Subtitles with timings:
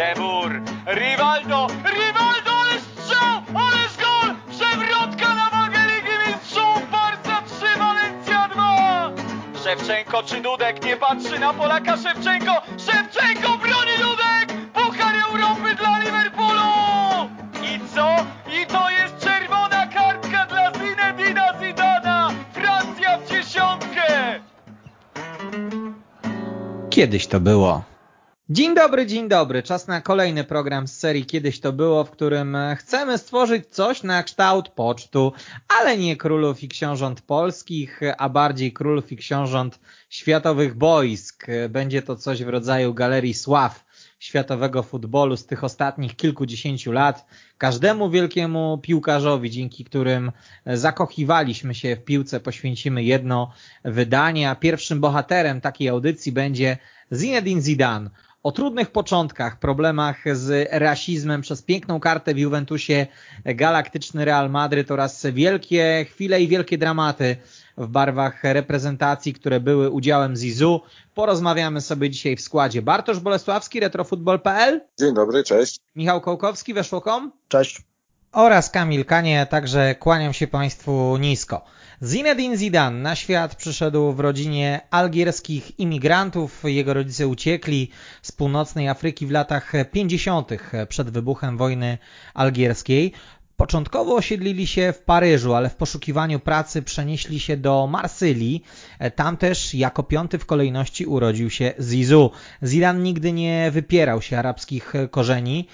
[0.00, 0.50] Demur,
[0.86, 4.34] Rivaldo, Rivaldo, ale strzał, ależ gol!
[4.50, 9.10] Przewrotka na wagę Ligi Mistrzów, Barca 3, Walencja 2!
[9.64, 14.72] Szewczenko czy Dudek nie patrzy na Polaka Szewczenko, Szewczenko broni Dudek!
[14.72, 16.70] Puchar Europy dla Liverpoolu!
[17.62, 18.16] I co?
[18.62, 22.30] I to jest czerwona kartka dla Zinedina Zidana!
[22.52, 24.40] Francja w dziesiątkę!
[26.90, 27.89] Kiedyś to było.
[28.52, 29.62] Dzień dobry, dzień dobry.
[29.62, 34.22] Czas na kolejny program z serii Kiedyś to było, w którym chcemy stworzyć coś na
[34.22, 35.32] kształt pocztu,
[35.80, 41.46] ale nie królów i książąt polskich, a bardziej królów i książąt światowych boisk.
[41.68, 43.84] Będzie to coś w rodzaju galerii sław
[44.18, 47.26] światowego futbolu z tych ostatnich kilkudziesięciu lat.
[47.58, 50.32] Każdemu wielkiemu piłkarzowi, dzięki którym
[50.66, 53.52] zakochiwaliśmy się w piłce, poświęcimy jedno
[53.84, 56.78] wydanie, a pierwszym bohaterem takiej audycji będzie
[57.12, 58.10] Zinedine Zidane.
[58.42, 63.06] O trudnych początkach, problemach z rasizmem przez piękną kartę w Juventusie,
[63.44, 67.36] galaktyczny Real Madryt oraz wielkie chwile i wielkie dramaty
[67.76, 70.80] w barwach reprezentacji, które były udziałem Zizu.
[71.14, 72.82] Porozmawiamy sobie dzisiaj w składzie.
[72.82, 74.80] Bartosz Bolesławski, retrofutbol.pl.
[74.98, 75.80] Dzień dobry, cześć.
[75.96, 77.32] Michał Kołkowski, weszło.com.
[77.48, 77.82] Cześć.
[78.32, 81.64] Oraz Kamil Kanie, także kłaniam się Państwu nisko.
[82.02, 86.62] Zinedine Zidane na świat przyszedł w rodzinie algierskich imigrantów.
[86.64, 87.90] Jego rodzice uciekli
[88.22, 90.48] z północnej Afryki w latach 50.
[90.88, 91.98] przed wybuchem wojny
[92.34, 93.12] algierskiej.
[93.60, 98.64] Początkowo osiedlili się w Paryżu, ale w poszukiwaniu pracy przenieśli się do Marsylii.
[99.16, 102.30] Tam też jako piąty w kolejności urodził się Zizou.
[102.62, 105.68] Zidane nigdy nie wypierał się arabskich korzeni.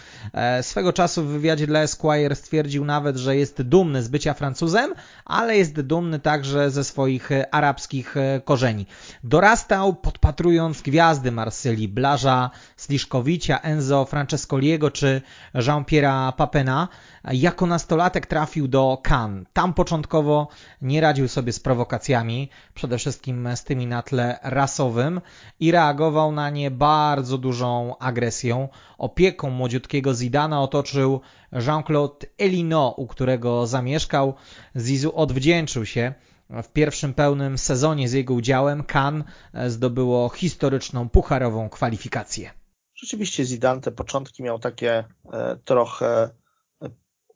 [0.62, 5.56] Swego czasu w wywiadzie dla Esquire stwierdził nawet, że jest dumny z bycia Francuzem, ale
[5.56, 8.14] jest dumny także ze swoich arabskich
[8.44, 8.86] korzeni.
[9.24, 15.22] Dorastał podpatrując gwiazdy Marsylii, Blaża Sliszkowicza, Enzo Francescoliego czy
[15.54, 16.88] Jean-Pierre'a Papena.
[17.32, 19.46] Jako nastolatek trafił do Cannes.
[19.52, 20.48] Tam początkowo
[20.82, 25.20] nie radził sobie z prowokacjami, przede wszystkim z tymi na tle rasowym
[25.60, 28.68] i reagował na nie bardzo dużą agresją.
[28.98, 31.20] Opieką młodziutkiego Zidana otoczył
[31.52, 34.34] Jean-Claude Elino, u którego zamieszkał.
[34.76, 36.14] Zizou odwdzięczył się
[36.50, 39.26] w pierwszym pełnym sezonie z jego udziałem Cannes
[39.66, 42.50] zdobyło historyczną pucharową kwalifikację.
[42.94, 46.30] Rzeczywiście Zidane te początki miał takie e, trochę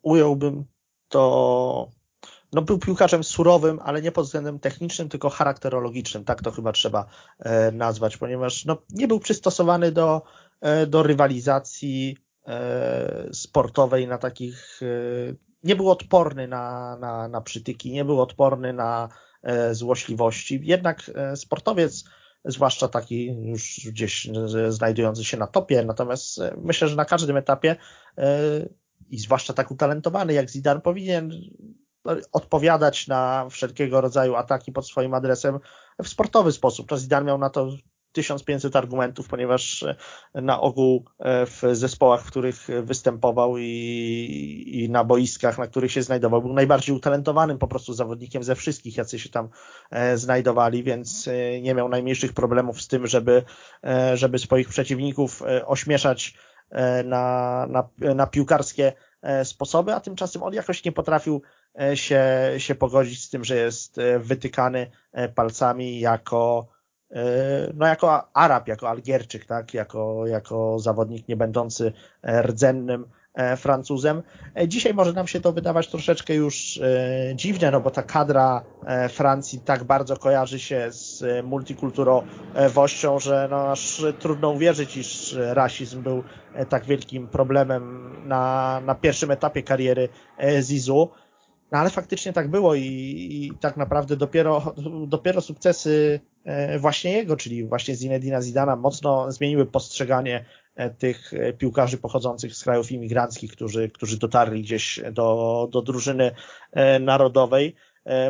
[0.03, 0.65] ująłbym
[1.09, 1.91] to,
[2.53, 7.07] no był piłkarzem surowym, ale nie pod względem technicznym, tylko charakterologicznym, tak to chyba trzeba
[7.39, 10.23] e, nazwać, ponieważ no, nie był przystosowany do,
[10.61, 12.17] e, do rywalizacji
[12.47, 14.87] e, sportowej na takich, e,
[15.65, 19.09] nie był odporny na, na, na przytyki, nie był odporny na
[19.43, 22.05] e, złośliwości, jednak e, sportowiec
[22.45, 24.29] zwłaszcza taki już gdzieś
[24.69, 27.77] znajdujący się na topie, natomiast myślę, że na każdym etapie
[29.11, 31.33] i zwłaszcza tak utalentowany jak Zidane powinien
[32.33, 35.59] odpowiadać na wszelkiego rodzaju ataki pod swoim adresem
[36.03, 36.91] w sportowy sposób.
[36.91, 37.71] No Zidane miał na to
[38.13, 39.85] 1500 argumentów, ponieważ
[40.35, 41.05] na ogół
[41.47, 46.97] w zespołach, w których występował i, i, na boiskach, na których się znajdował, był najbardziej
[46.97, 49.49] utalentowanym po prostu zawodnikiem ze wszystkich, jacy się tam
[50.15, 51.29] znajdowali, więc
[51.63, 53.43] nie miał najmniejszych problemów z tym, żeby,
[54.15, 56.35] żeby swoich przeciwników ośmieszać
[57.05, 58.93] na, na, na piłkarskie
[59.45, 61.43] sposoby, a tymczasem on jakoś nie potrafił
[61.95, 62.25] się,
[62.59, 64.91] się pogodzić z tym, że jest wytykany
[65.35, 66.67] palcami jako,
[67.75, 71.93] no jako Arab, jako Algierczyk, tak, jako, jako zawodnik nie będący
[72.43, 73.07] rdzennym
[73.57, 74.23] Francuzem.
[74.67, 76.81] Dzisiaj może nam się to wydawać troszeczkę już
[77.35, 78.65] dziwne, no bo ta kadra
[79.09, 86.23] Francji tak bardzo kojarzy się z multikulturowością, że no aż trudno uwierzyć, iż rasizm był
[86.69, 90.09] tak wielkim problemem na, na pierwszym etapie kariery
[90.61, 91.11] Zizu.
[91.73, 94.75] No ale faktycznie tak było i, i tak naprawdę dopiero,
[95.07, 96.21] dopiero sukcesy
[96.79, 100.45] właśnie jego, czyli właśnie Zinedina Zidana mocno zmieniły postrzeganie
[100.99, 106.31] tych piłkarzy pochodzących z krajów imigranckich, którzy, którzy dotarli gdzieś do, do drużyny
[107.01, 107.75] narodowej.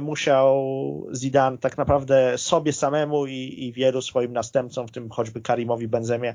[0.03, 0.57] Musiał
[1.15, 6.35] Zidane tak naprawdę sobie samemu i, i wielu swoim następcom, w tym choćby Karimowi Benzemie,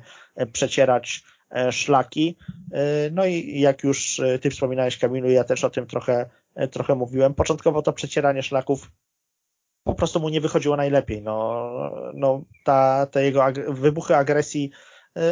[0.53, 1.23] przecierać
[1.71, 2.37] szlaki.
[3.11, 6.29] No i jak już ty wspominałeś Kamilu, ja też o tym trochę,
[6.71, 7.33] trochę mówiłem.
[7.33, 8.91] Początkowo to przecieranie szlaków
[9.83, 11.21] po prostu mu nie wychodziło najlepiej.
[11.21, 11.71] No,
[12.13, 14.71] no ta, te jego ag wybuchy agresji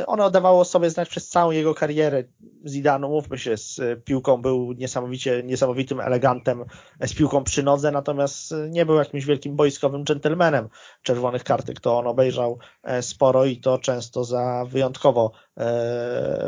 [0.08, 2.24] one oddawało sobie znać przez całą jego karierę.
[2.66, 6.66] Zidane, mówmy się, z piłką był niesamowicie, niesamowitym elegantem
[7.06, 10.70] z piłką przy nodze, natomiast nie był jakimś wielkim boiskowym dżentelmenem.
[11.02, 12.60] Czerwonych kartek to on obejrzał
[13.02, 15.32] sporo i to często za wyjątkowo,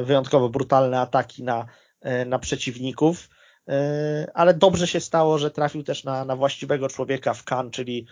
[0.03, 1.65] wyjątkowo brutalne ataki na,
[2.25, 3.29] na przeciwników.
[4.33, 8.07] Ale dobrze się stało, że trafił też na, na właściwego człowieka w Cannes, czyli,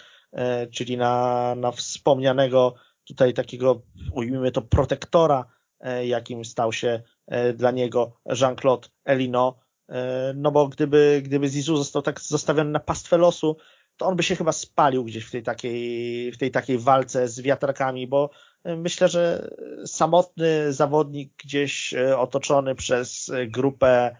[0.72, 2.74] czyli na, na wspomnianego
[3.08, 5.46] tutaj takiego, ujmijmy to, protektora,
[5.80, 9.60] e, jakim stał się e, dla niego Jean-Claude Elino.
[9.90, 13.58] E, no bo gdyby, gdyby Zizou został tak zostawiony na pastwę losu,
[13.98, 17.42] to on by się chyba spalił gdzieś w tej takiej, w tej takiej walce z
[17.42, 18.30] wiatrakami, bo
[18.66, 19.50] myślę, że
[19.86, 24.18] samotny zawodnik gdzieś otoczony przez grupę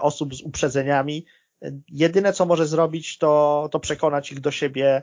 [0.00, 1.26] osób z uprzedzeniami,
[1.88, 5.02] jedyne co może zrobić to, to przekonać ich do siebie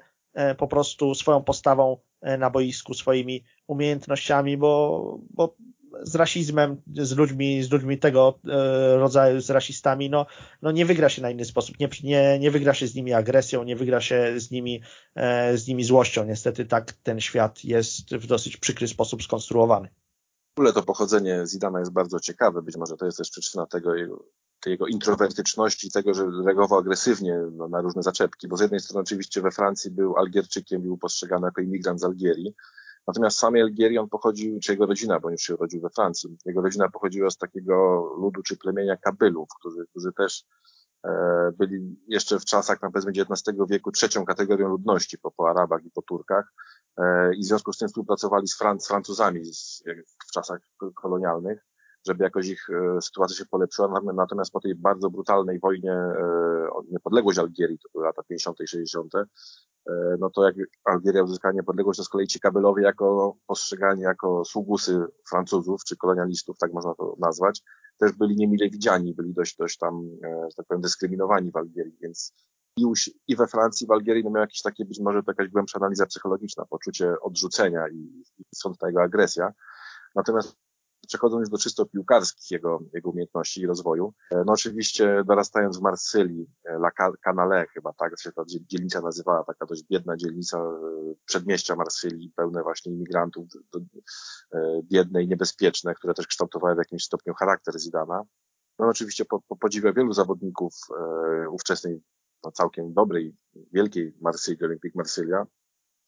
[0.57, 5.55] po prostu swoją postawą E, na boisku swoimi umiejętnościami, bo, bo
[6.03, 10.25] z rasizmem, z ludźmi, z ludźmi tego e, rodzaju, z rasistami, no,
[10.61, 11.79] no nie wygra się na inny sposób.
[11.79, 14.81] Nie, nie, nie wygra się z nimi agresją, nie wygra się z nimi,
[15.15, 16.25] e, z nimi złością.
[16.25, 19.89] Niestety tak ten świat jest w dosyć przykry sposób skonstruowany.
[20.61, 22.61] W ogóle to pochodzenie Zidana jest bardzo ciekawe.
[22.61, 23.93] Być może to jest też przyczyna tego
[24.59, 29.01] tej jego introwertyczności, tego, że reagował agresywnie no, na różne zaczepki, bo z jednej strony
[29.01, 32.55] oczywiście we Francji był Algierczykiem, był postrzegany jako imigrant z Algierii,
[33.07, 36.37] natomiast z samej Algierii on pochodził, czy jego rodzina, bo już się urodził we Francji,
[36.45, 37.75] jego rodzina pochodziła z takiego
[38.17, 40.43] ludu czy plemienia Kabylów, którzy, którzy też
[41.05, 41.11] e,
[41.57, 45.91] byli jeszcze w czasach, na powiedzmy XIX wieku, trzecią kategorią ludności po, po Arabach i
[45.91, 46.53] po Turkach
[47.37, 49.83] i w związku z tym współpracowali z, Franc, z Francuzami z,
[50.27, 50.59] w czasach
[50.95, 51.65] kolonialnych
[52.07, 54.01] żeby jakoś ich e, sytuacja się polepszyła.
[54.13, 56.13] Natomiast po tej bardzo brutalnej wojnie e,
[56.71, 58.59] o niepodległość Algierii, to były lata 50.
[58.59, 59.25] i 60., e,
[60.19, 60.55] no to jak
[60.85, 66.57] Algieria uzyskała niepodległość, to z kolei ci kabelowie jako postrzegani jako sługusy Francuzów, czy kolonialistów,
[66.57, 67.61] tak można to nazwać,
[67.97, 72.33] też byli niemile widziani, byli dość, dość tam, że tak powiem, dyskryminowani w Algierii, więc
[72.77, 72.85] i,
[73.27, 76.05] i we Francji, w Algierii no miał jakieś takie, być może to jakaś głębsza analiza
[76.05, 79.53] psychologiczna, poczucie odrzucenia i, i stąd ta jego agresja.
[80.15, 80.55] Natomiast
[81.07, 84.13] przechodząc już do czysto piłkarskich jego, jego umiejętności i rozwoju.
[84.31, 86.91] E, no oczywiście dorastając w Marsylii, e, La
[87.21, 90.71] Canale chyba tak się ta dzielnica nazywała, taka dość biedna dzielnica e,
[91.25, 93.47] przedmieścia Marsylii, pełne właśnie imigrantów,
[94.83, 98.23] biedne i niebezpieczne, które też kształtowały w jakimś stopniu charakter Zidana.
[98.79, 100.73] No oczywiście po, po podziwia wielu zawodników
[101.51, 102.01] ówczesnej
[102.43, 103.35] no, całkiem dobrej,
[103.73, 105.45] wielkiej Marsylii, Olympique Marsylia,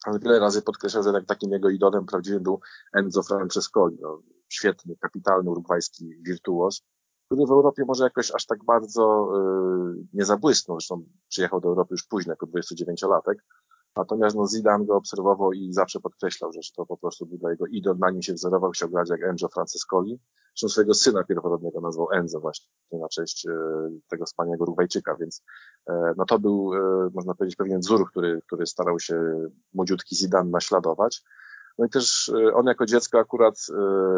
[0.04, 2.60] ale wiele razy podkreślał, że takim jego idolem prawdziwym był
[2.92, 6.82] Enzo Francescoli, no, świetny, kapitalny urugwajski wirtuos,
[7.26, 10.80] który w Europie może jakoś aż tak bardzo yy, nie zabłysnął.
[10.80, 13.34] Zresztą przyjechał do Europy już późno, jako 29-latek.
[13.96, 17.66] Natomiast no, Zidane go obserwował i zawsze podkreślał, że to po prostu był dla jego
[17.66, 20.20] idol, na nim się wzorował, chciał grać jak Enzo Francescoli.
[20.54, 23.52] Zresztą swojego syna pierworodnego nazwał Enzo właśnie na cześć yy,
[24.08, 25.42] tego wspaniałego Urugwajczyka, więc
[25.88, 30.50] yy, no to był, yy, można powiedzieć, pewien wzór, który, który starał się młodziutki Zidane
[30.50, 31.22] naśladować.
[31.78, 33.74] No i też e, on jako dziecko akurat e,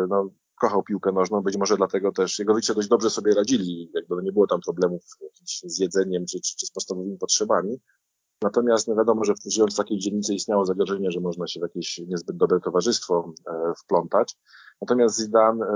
[0.08, 0.30] no,
[0.60, 4.32] kochał piłkę nożną, być może dlatego też jego rodzice dość dobrze sobie radzili, jakby nie
[4.32, 5.02] było tam problemów
[5.44, 7.80] z jedzeniem czy, czy, czy z podstawowymi potrzebami.
[8.42, 11.98] Natomiast no wiadomo, że żyjąc w takiej dzielnicy istniało zagrożenie, że można się w jakieś
[11.98, 14.36] niezbyt dobre towarzystwo e, wplątać.
[14.80, 15.66] Natomiast Zidane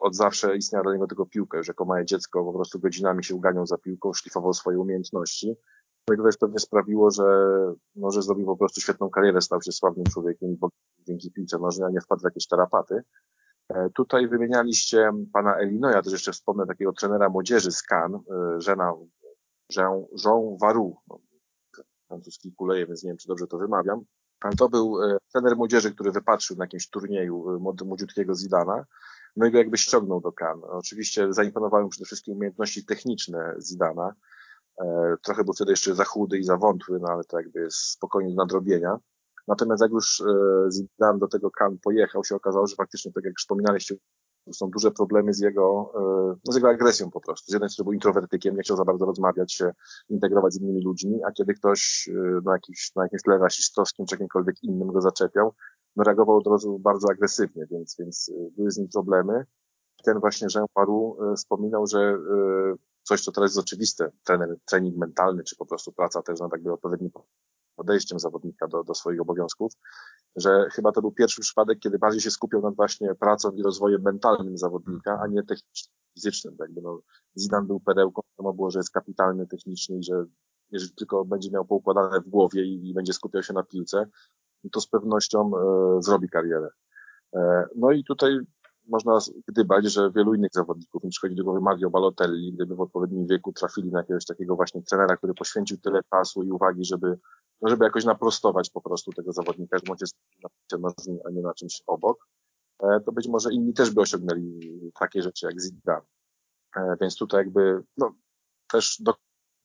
[0.00, 1.58] od zawsze istniała dla niego tylko piłka.
[1.58, 5.56] Już jako małe dziecko po prostu godzinami się uganiał za piłką, szlifował swoje umiejętności.
[6.08, 7.24] No i to też pewnie sprawiło, że,
[7.94, 10.56] no, że zrobił po prostu świetną karierę, stał się sławnym człowiekiem
[10.98, 13.02] dzięki piłce nożnej, nie wpadł w jakieś tarapaty.
[13.68, 18.60] E, tutaj wymienialiście pana Elino, ja też jeszcze wspomnę takiego trenera młodzieży z Cannes, e,
[18.60, 18.92] Żena,
[19.76, 21.18] Jean, Jean Varu, no,
[22.10, 24.00] francuski kuleje, więc nie wiem, czy dobrze to wymawiam.
[24.58, 28.84] To był e, trener młodzieży, który wypatrzył na jakimś turnieju młodziutkiego Zidana,
[29.36, 30.70] no i go jakby ściągnął do Cannes.
[30.70, 34.14] Oczywiście zaimponowały mu przede wszystkim umiejętności techniczne Zidana,
[34.80, 37.76] E, trochę był wtedy jeszcze za chudy i za wątły, no ale to jakby jest
[37.76, 38.98] spokojnie do nadrobienia.
[39.48, 40.24] Natomiast jak już e,
[40.70, 43.94] Zidane do tego Kan pojechał, się okazało, że faktycznie, tak jak wspominaliście,
[44.52, 46.00] są duże problemy z jego, e,
[46.46, 47.50] no z jego agresją po prostu.
[47.50, 49.72] Z jednej strony był introwertykiem, nie chciał za bardzo rozmawiać się,
[50.08, 52.10] integrować z innymi ludźmi, a kiedy ktoś
[52.44, 55.54] na jakimś, na jakimś tle rasistowskim czy jakimkolwiek innym go zaczepiał,
[55.96, 59.44] no reagował od razu bardzo agresywnie, więc, więc były z nim problemy.
[60.04, 62.18] Ten właśnie Jean Paru wspominał, że
[63.02, 66.72] coś, co teraz jest oczywiste, trener, trening mentalny, czy po prostu praca też nad jakby
[66.72, 67.10] odpowiednim
[67.76, 69.72] podejściem zawodnika do, do swoich obowiązków,
[70.36, 74.02] że chyba to był pierwszy przypadek, kiedy bardziej się skupiał nad właśnie pracą i rozwojem
[74.02, 76.56] mentalnym zawodnika, a nie technicznym, fizycznym.
[76.60, 77.00] Jakby no,
[77.38, 80.24] Zidane był perełką, to było, że jest kapitalny technicznie i że
[80.70, 84.06] jeżeli tylko będzie miał poukładane w głowie i, i będzie skupiał się na piłce,
[84.72, 86.68] to z pewnością e, zrobi karierę.
[87.34, 88.38] E, no i tutaj
[88.90, 89.18] można
[89.48, 93.52] gdybać, że wielu innych zawodników, mi przychodzi do głowy Mario Balotelli, gdyby w odpowiednim wieku
[93.52, 97.18] trafili na jakiegoś takiego właśnie trenera, który poświęcił tyle czasu i uwagi, żeby,
[97.62, 100.16] no żeby jakoś naprostować po prostu tego zawodnika, że bądź jest
[100.72, 102.28] na nożnym, a nie na czymś obok,
[102.82, 106.06] e, to być może inni też by osiągnęli takie rzeczy jak Zidane.
[106.76, 108.14] E, więc tutaj jakby, no,
[108.68, 109.14] też do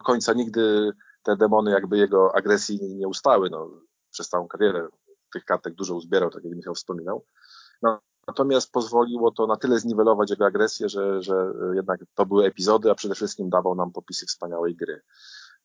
[0.03, 0.91] końca nigdy
[1.24, 4.88] te demony jakby jego agresji nie ustały, no, przez całą karierę
[5.34, 7.25] tych kartek dużo uzbierał, tak jak Michał wspominał.
[7.82, 12.91] No, natomiast pozwoliło to na tyle zniwelować jego agresję, że, że jednak to były epizody,
[12.91, 15.01] a przede wszystkim dawał nam popisy wspaniałej gry.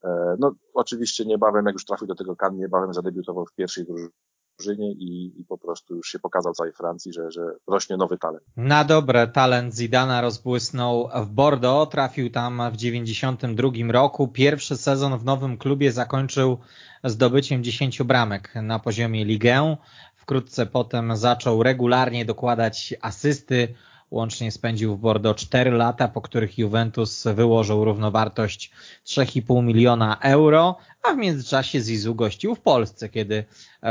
[0.04, 4.92] E, no, oczywiście niebawem, jak już trafił do tego kan, niebawem zadebiutował w pierwszej drużynie
[4.92, 8.44] i, i po prostu już się pokazał całej Francji, że, że rośnie nowy talent.
[8.56, 14.28] Na dobre talent Zidana rozbłysnął w Bordeaux, trafił tam w 92 roku.
[14.28, 16.58] Pierwszy sezon w nowym klubie zakończył
[17.04, 19.76] zdobyciem 10 bramek na poziomie Ligę.
[20.20, 23.74] Wkrótce potem zaczął regularnie dokładać asysty.
[24.10, 28.70] Łącznie spędził w Bordeaux 4 lata, po których Juventus wyłożył równowartość
[29.06, 33.44] 3,5 miliona euro, a w międzyczasie Zizu gościł w Polsce, kiedy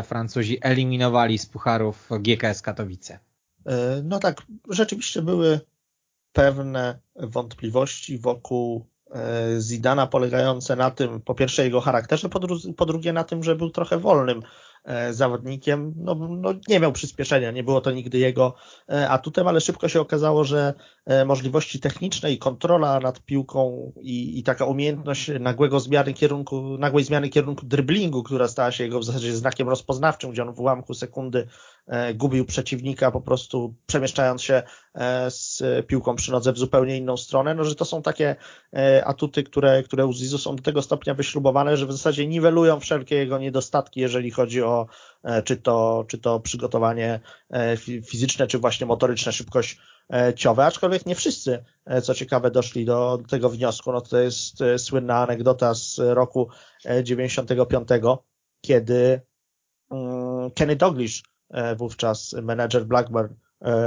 [0.04, 3.20] Francuzi eliminowali z pucharów GKS Katowice.
[3.66, 5.60] E, no tak, rzeczywiście były
[6.34, 12.86] pewne wątpliwości wokół e, Zidana polegające na tym, po pierwsze jego charakterze, po, dru po
[12.86, 14.42] drugie na tym, że był trochę wolnym
[15.12, 18.56] zawodnikiem, no, no, nie miał przyspieszenia, nie było to nigdy jego
[18.90, 20.74] e, atutem, ale szybko się okazało, że e,
[21.26, 27.30] możliwości techniczne i kontrola nad piłką i, i taka umiejętność nagłego zmiany kierunku, nagłej zmiany
[27.30, 31.48] kierunku driblingu, która stała się jego w zasadzie znakiem rozpoznawczym, gdzie on w ułamku sekundy
[32.16, 34.64] gubił przeciwnika po prostu przemieszczając się
[35.30, 38.36] z piłką przy nodze w zupełnie inną stronę, no że to są takie
[39.04, 43.16] atuty, które, które u Zizu są do tego stopnia wyśrubowane, że w zasadzie niwelują wszelkie
[43.16, 44.88] jego niedostatki, jeżeli chodzi o
[45.19, 51.64] E, czy to, czy to przygotowanie e, fizyczne, czy właśnie motoryczne, szybkościowe, aczkolwiek nie wszyscy,
[51.86, 53.92] e, co ciekawe, doszli do tego wniosku.
[53.92, 56.50] No to jest słynna anegdota z roku
[57.04, 57.90] 95,
[58.62, 59.22] kiedy
[59.92, 61.12] mm, Kenny Douglas,
[61.78, 63.34] wówczas menedżer Blackburn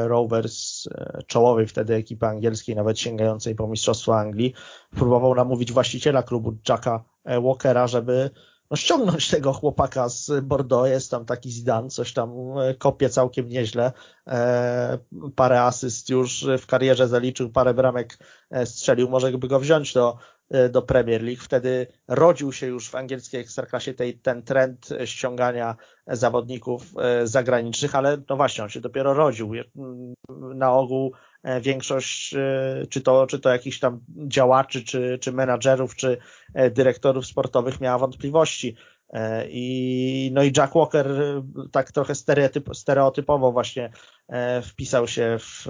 [0.06, 0.88] Rovers,
[1.26, 4.54] czołowej wtedy ekipy angielskiej, nawet sięgającej po Mistrzostwo Anglii,
[4.90, 8.30] próbował namówić właściciela klubu Jacka Walkera, żeby
[8.72, 10.88] no, ściągnąć tego chłopaka z Bordeaux.
[10.88, 13.92] Jest tam taki Zidane, coś tam e, kopie całkiem nieźle.
[14.26, 14.98] E,
[15.36, 18.18] parę asyst już w karierze zaliczył, parę bramek
[18.50, 19.08] e, strzelił.
[19.08, 20.16] Może by go wziąć do,
[20.70, 21.42] do Premier League.
[21.42, 25.76] Wtedy rodził się już w angielskiej ekstraklasie tej, ten trend ściągania
[26.06, 26.82] zawodników
[27.24, 29.52] zagranicznych, ale no właśnie, on się dopiero rodził.
[30.54, 35.96] Na ogół E, większość, e, czy to, czy to jakichś tam działaczy, czy, czy menadżerów,
[35.96, 36.18] czy
[36.54, 38.76] e, dyrektorów sportowych miała wątpliwości.
[39.48, 41.06] I, no i Jack Walker
[41.72, 43.90] tak trochę stereotyp, stereotypowo właśnie
[44.62, 45.64] wpisał się w,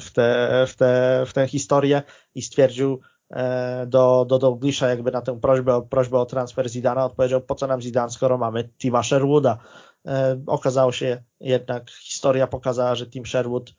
[0.00, 2.02] w, te, w, te, w tę historię
[2.34, 3.00] i stwierdził
[3.86, 7.80] do, do Douglasza jakby na tę prośbę, prośbę o transfer Zidana odpowiedział, po co nam
[7.80, 9.58] Zidane, skoro mamy Tima Sherwooda.
[10.46, 13.74] Okazało się jednak, historia pokazała, że Tim Sherwood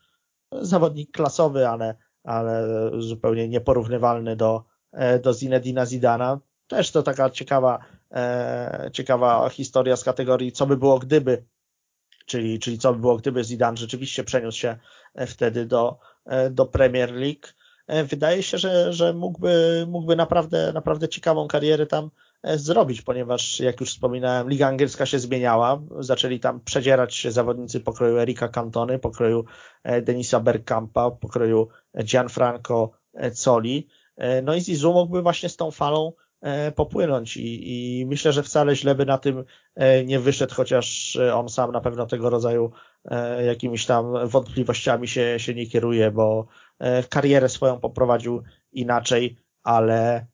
[0.52, 2.68] zawodnik klasowy, ale, ale
[3.00, 6.40] zupełnie nieporównywalny do, e, do Zinedina Zidana.
[6.68, 7.80] Też to taka ciekawa,
[8.12, 11.46] e, ciekawa historia z kategorii co by było gdyby,
[12.26, 14.78] czyli, czyli co by było gdyby Zidane rzeczywiście przeniósł się
[15.16, 16.00] e, wtedy do,
[16.52, 17.48] do Premier League.
[18.06, 22.10] Wydaje się, że, że mógłby, mógłby naprawdę, naprawdę ciekawą karierę tam
[22.44, 28.18] zrobić, ponieważ jak już wspominałem, Liga Angielska się zmieniała, zaczęli tam przedzierać się zawodnicy pokroju
[28.18, 29.46] Erika Cantony, pokroju
[29.84, 31.68] e, Denisa Bergkampa, pokroju
[32.04, 32.92] Gianfranco
[33.44, 36.14] Coli, e, no i Zizu mógłby właśnie z tą falą
[36.76, 39.44] popłynąć i, i myślę, że wcale źle by na tym
[40.06, 42.72] nie wyszedł, chociaż on sam na pewno tego rodzaju
[43.46, 46.48] jakimiś tam wątpliwościami się, się nie kieruje, bo
[47.10, 50.26] karierę swoją poprowadził inaczej, ale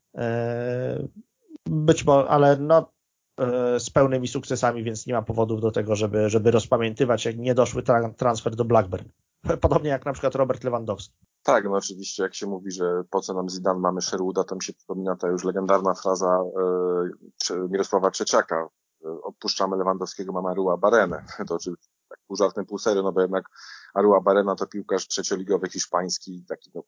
[1.69, 2.91] być może, ale no,
[3.39, 7.84] e, z pełnymi sukcesami, więc nie ma powodów do tego, żeby, żeby rozpamiętywać, jak niedoszły
[7.84, 9.05] tra transfer do Blackburn.
[9.62, 11.15] Podobnie jak na przykład Robert Lewandowski.
[11.43, 14.63] Tak, no oczywiście, jak się mówi, że po co nam Zidane, mamy Sherwooda, to mi
[14.63, 16.43] się przypomina ta już legendarna fraza
[17.51, 18.67] e, Mirosława Trzeciaka.
[19.24, 21.25] Odpuszczamy Lewandowskiego, mamy Arua Barenę.
[21.48, 23.50] To oczywiście tak pół żartem, pół serio, no bo jednak
[23.93, 26.84] Arua Barena to piłkarz trzecioligowy hiszpański, taki no,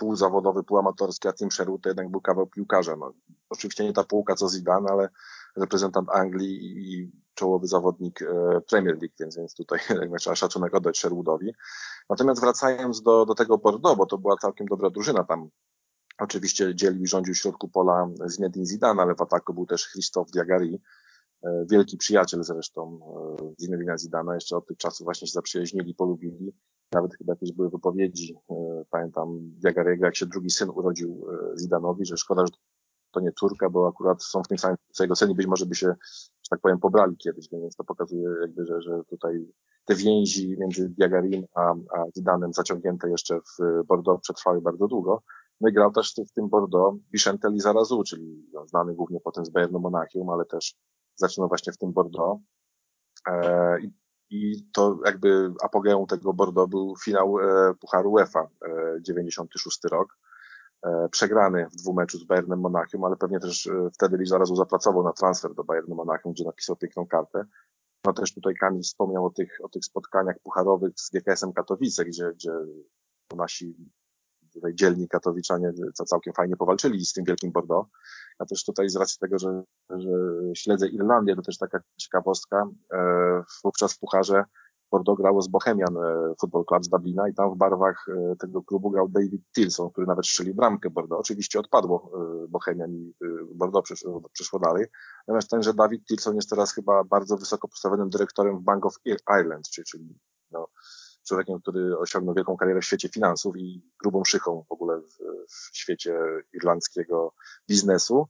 [0.00, 2.96] półzawodowy, półamatorski, a Tim Sherwood to jednak był kawał piłkarza.
[2.96, 3.12] No,
[3.50, 5.08] oczywiście nie ta półka co Zidane, ale
[5.56, 9.80] reprezentant Anglii i czołowy zawodnik e, Premier League, więc, więc tutaj
[10.18, 11.52] trzeba szacunek oddać Sherwoodowi.
[12.10, 15.48] Natomiast wracając do, do tego Bordeaux, bo to była całkiem dobra drużyna tam.
[16.18, 20.30] Oczywiście dzielił i rządził w środku pola Zinedine Zidane, ale w ataku był też Christophe
[20.32, 20.82] Diagari,
[21.44, 23.00] e, wielki przyjaciel zresztą
[23.40, 26.52] e, Zinedina Zidana, jeszcze od tych czasów właśnie się zaprzyjaźnili, polubili
[26.92, 28.36] nawet chyba jakieś były wypowiedzi,
[28.90, 31.26] pamiętam Diagarego, jak się drugi syn urodził
[31.60, 32.52] Zidanowi, że szkoda, że
[33.10, 35.86] to nie córka, bo akurat są w tym samym jego cenie, być może by się,
[36.42, 39.46] że tak powiem, pobrali kiedyś, więc to pokazuje jakby, że, że tutaj
[39.84, 45.22] te więzi między Diagarim a, a Zidanem zaciągnięte jeszcze w Bordeaux przetrwały bardzo długo.
[45.60, 49.50] No i grał też w tym Bordeaux Bichente Lizarazu, czyli no, znany głównie potem z
[49.50, 50.74] Bayernu Monachium, ale też
[51.14, 52.42] zaczynał właśnie w tym Bordeaux.
[53.28, 53.76] E,
[54.30, 60.16] i, to jakby apogeum tego Bordeaux był finał e, Pucharu UEFA, e, 96 rok
[60.82, 65.02] E, przegrany w dwumeczu z Bayernem Monachium, ale pewnie też e, wtedy Lee zarazu zapracował
[65.02, 67.44] na transfer do Bayernu Monachium, gdzie napisał piękną kartę.
[68.04, 72.32] No też tutaj Kamil wspomniał o tych, o tych spotkaniach pucharowych z GKS-em Katowice, gdzie,
[72.32, 72.52] gdzie
[73.36, 73.76] nasi
[74.52, 77.90] tutaj dzielni katowiczanie co całkiem fajnie powalczyli z tym wielkim Bordeaux.
[78.40, 80.10] Ja też tutaj z racji tego, że, że
[80.54, 84.44] śledzę Irlandię, to też taka ciekawostka, e, wówczas w pucharze
[84.90, 88.62] Bordeaux grało z Bohemian e, Football Club z Dublina i tam w barwach e, tego
[88.62, 91.20] klubu grał David Tilson, który nawet strzelił bramkę Bordeaux.
[91.20, 92.12] Oczywiście odpadło
[92.48, 93.14] Bohemian i
[93.54, 94.86] Bordeaux przeszło, przeszło dalej.
[95.28, 98.94] Natomiast tenże David Tilson jest teraz chyba bardzo wysoko postawionym dyrektorem w Bank of
[99.40, 100.18] Ireland, czyli
[100.50, 100.68] no,
[101.30, 105.16] człowiekiem, który osiągnął wielką karierę w świecie finansów i grubą szychą w ogóle w,
[105.72, 106.18] w świecie
[106.52, 107.32] irlandzkiego
[107.68, 108.28] biznesu.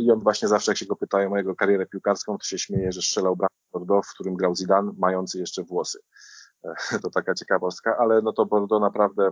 [0.00, 2.92] I on właśnie zawsze, jak się go pytają o jego karierę piłkarską, to się śmieje,
[2.92, 3.60] że strzelał bramkę
[4.04, 5.98] w którym grał Zidane, mający jeszcze włosy.
[6.64, 9.30] E, to taka ciekawostka, ale no to Bordeaux naprawdę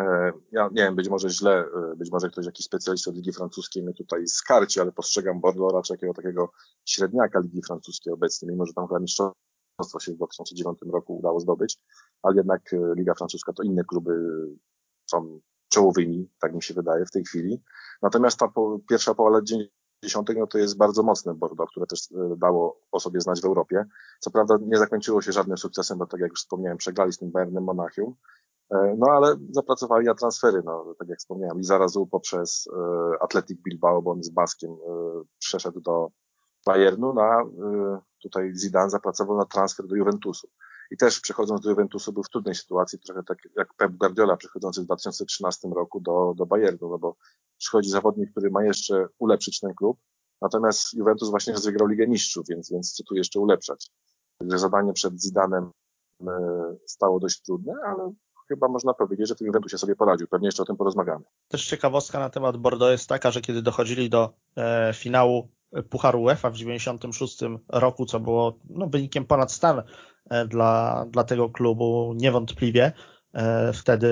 [0.00, 3.32] e, ja nie wiem, być może źle, e, być może ktoś, jakiś specjalista od Ligi
[3.32, 6.52] Francuskiej mnie tutaj skarci, ale postrzegam Bordeaux raczej jakiego takiego
[6.84, 11.78] średniaka Ligi Francuskiej obecnie, mimo że tam chyba mistrzostwo się w 2009 roku udało zdobyć,
[12.24, 12.62] ale jednak
[12.96, 14.12] Liga Francuska to inne kluby
[15.10, 17.62] są czołowymi, tak mi się wydaje w tej chwili.
[18.02, 19.44] Natomiast ta po, pierwsza połowa lat
[20.36, 23.84] no to jest bardzo mocne Bordeaux, które też e, dało o sobie znać w Europie.
[24.20, 27.30] Co prawda nie zakończyło się żadnym sukcesem, bo tak jak już wspomniałem, przegrali z tym
[27.30, 28.14] Bayernem Monachium,
[28.70, 33.62] e, no ale zapracowali na transfery, no tak jak wspomniałem, i zarazu poprzez e, Athletic
[33.62, 34.76] Bilbao, bo on z Baskiem
[35.38, 36.08] przeszedł do
[36.66, 37.42] Bayernu, na
[38.22, 40.48] tutaj Zidane zapracował na transfer do Juventusu.
[40.94, 44.82] I też przechodząc do Juventusu był w trudnej sytuacji, trochę tak jak Pep Guardiola przechodzący
[44.82, 47.16] w 2013 roku do, do Bayernu, no bo
[47.58, 49.98] przychodzi zawodnik, który ma jeszcze ulepszyć ten klub,
[50.42, 53.90] natomiast Juventus właśnie rozegrał Ligę Mistrzów, więc, więc co tu jeszcze ulepszać.
[54.38, 55.70] Także zadanie przed Zidanem
[56.20, 56.30] e,
[56.86, 58.12] stało dość trudne, ale
[58.48, 60.28] chyba można powiedzieć, że w tym Juventusie sobie poradził.
[60.28, 61.24] Pewnie jeszcze o tym porozmawiamy.
[61.48, 65.48] Też ciekawostka na temat Bordeaux jest taka, że kiedy dochodzili do e, finału
[65.82, 69.82] Pucharu UEFA w 96 roku, co było no, wynikiem ponad stan
[70.30, 72.92] e, dla, dla tego klubu niewątpliwie.
[73.34, 74.08] E, wtedy,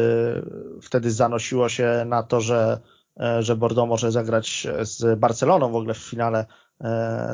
[0.82, 2.80] wtedy zanosiło się na to, że,
[3.20, 6.46] e, że Bordeaux może zagrać z Barceloną w ogóle w finale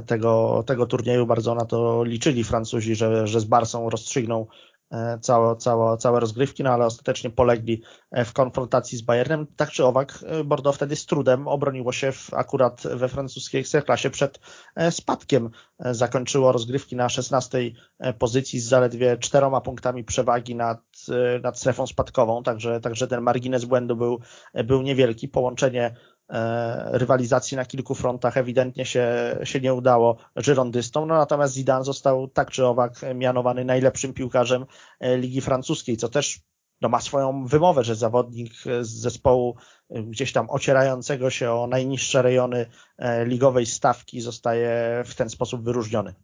[0.07, 1.27] tego, tego turnieju.
[1.27, 4.47] Bardzo na to liczyli Francuzi, że, że z Barsą rozstrzygną
[5.21, 9.47] całe, całe, całe rozgrywki, no ale ostatecznie polegli e, w konfrontacji z Bayernem.
[9.57, 14.11] Tak czy owak, e, Bordeaux wtedy z trudem obroniło się w, akurat we francuskiej ekstraklasie
[14.11, 14.41] przed
[14.91, 15.51] spadkiem.
[15.79, 17.59] Zakończyło rozgrywki na 16
[18.19, 20.81] pozycji z zaledwie czteroma punktami przewagi nad,
[21.43, 24.21] nad strefą spadkową, także, także ten margines błędu był,
[24.65, 25.29] był niewielki.
[25.29, 26.18] Połączenie E,
[26.93, 32.51] rywalizacji na kilku frontach ewidentnie się, się nie udało żyrondystom, no natomiast Zidane został tak
[32.51, 34.67] czy owak mianowany najlepszym piłkarzem
[35.01, 36.41] e, Ligi Francuskiej, co też
[36.81, 39.57] no, ma swoją wymowę, że zawodnik z zespołu
[39.91, 42.67] e, gdzieś tam ocierającego się o najniższe rejony
[43.25, 46.15] ligowej stawki zostaje w ten sposób wyróżniony.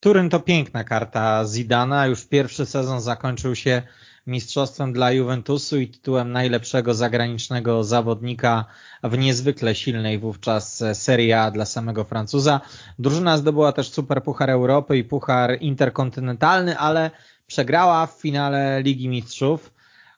[0.00, 3.82] Turyn to piękna karta Zidana, już pierwszy sezon zakończył się
[4.28, 8.64] mistrzostwem dla Juventusu i tytułem najlepszego zagranicznego zawodnika
[9.02, 12.60] w niezwykle silnej wówczas Serie A dla samego Francuza.
[12.98, 17.10] Drużyna zdobyła też Super Puchar Europy i Puchar Interkontynentalny, ale
[17.46, 19.72] przegrała w finale Ligi Mistrzów.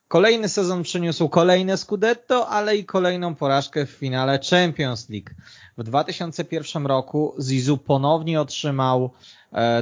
[0.08, 5.30] Kolejny sezon przyniósł kolejne Scudetto, ale i kolejną porażkę w finale Champions League.
[5.78, 9.10] W 2001 roku Zizou ponownie otrzymał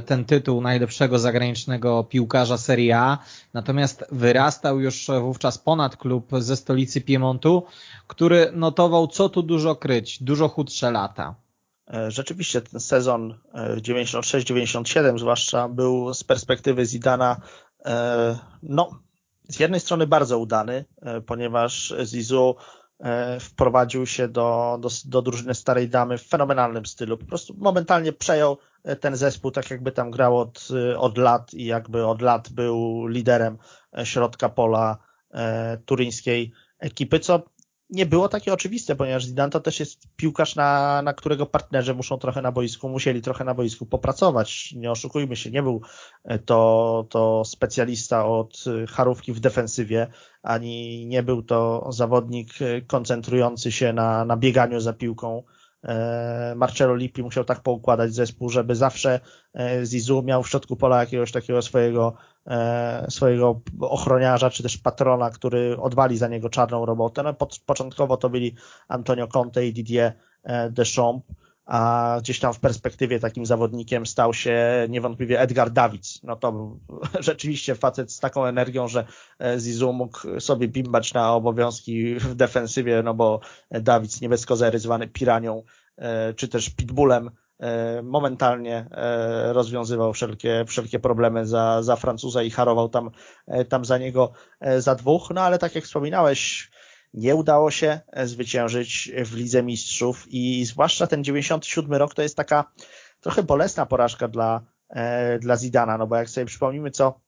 [0.06, 3.18] ten tytuł najlepszego zagranicznego piłkarza Serie A,
[3.54, 7.66] natomiast wyrastał już wówczas ponad klub ze stolicy Piemontu,
[8.06, 11.34] który notował co tu dużo kryć, dużo chudsze lata.
[11.94, 17.40] E, rzeczywiście ten sezon 96-97 e, zwłaszcza był z perspektywy Zidana
[18.62, 18.90] no
[19.48, 22.87] z jednej strony bardzo udany, e, ponieważ Zizou e,
[23.40, 27.18] wprowadził się do, do, do drużyny starej damy w fenomenalnym stylu.
[27.18, 31.64] Po prostu momentalnie przejął e, ten zespół, tak jakby tam grał od, od lat i
[31.64, 33.58] jakby od lat był liderem
[34.04, 34.98] środka pola
[35.86, 37.42] turyńskiej ekipy, co
[37.90, 42.18] nie było takie oczywiste, ponieważ Zidane to też jest piłkarz, na, na którego partnerzy muszą
[42.18, 44.72] trochę na boisku, musieli trochę na boisku popracować.
[44.76, 45.80] Nie oszukujmy się, nie był
[46.44, 50.06] to, to specjalista od charówki w defensywie,
[50.42, 52.48] ani nie był to zawodnik
[52.86, 55.42] koncentrujący się na, na bieganiu za piłką.
[55.84, 59.20] E, Marcelo Lippi musiał tak poukładać zespół, żeby zawsze
[59.54, 62.37] e, Zizu miał w środku pola jakiegoś takiego swojego, e,
[63.08, 67.22] swojego ochroniarza, czy też patrona, który odwali za niego czarną robotę.
[67.22, 67.34] No,
[67.66, 68.54] początkowo to byli
[68.88, 70.12] Antonio Conte i Didier
[70.70, 71.26] Deschamps,
[71.68, 76.22] a gdzieś tam w perspektywie takim zawodnikiem stał się niewątpliwie Edgar Davids.
[76.22, 76.80] No to był
[77.20, 79.06] rzeczywiście facet z taką energią, że
[79.58, 85.08] Zizu mógł sobie bimbać na obowiązki w defensywie, no bo Davids nie bez kozery zwany
[85.08, 85.62] piranią,
[85.96, 87.30] e, czy też pitbullem, e,
[88.02, 93.10] momentalnie e, rozwiązywał wszelkie, wszelkie problemy za, za Francuza i harował tam,
[93.68, 94.32] tam za niego
[94.78, 95.30] za dwóch.
[95.34, 96.70] No ale tak jak wspominałeś,
[97.14, 102.36] nie udało się e, zwyciężyć w Lidze Mistrzów i zwłaszcza ten 97 rok to jest
[102.36, 102.72] taka
[103.20, 107.20] trochę bolesna porażka dla, e, dla Zidana, no bo jak sobie przypomnimy, co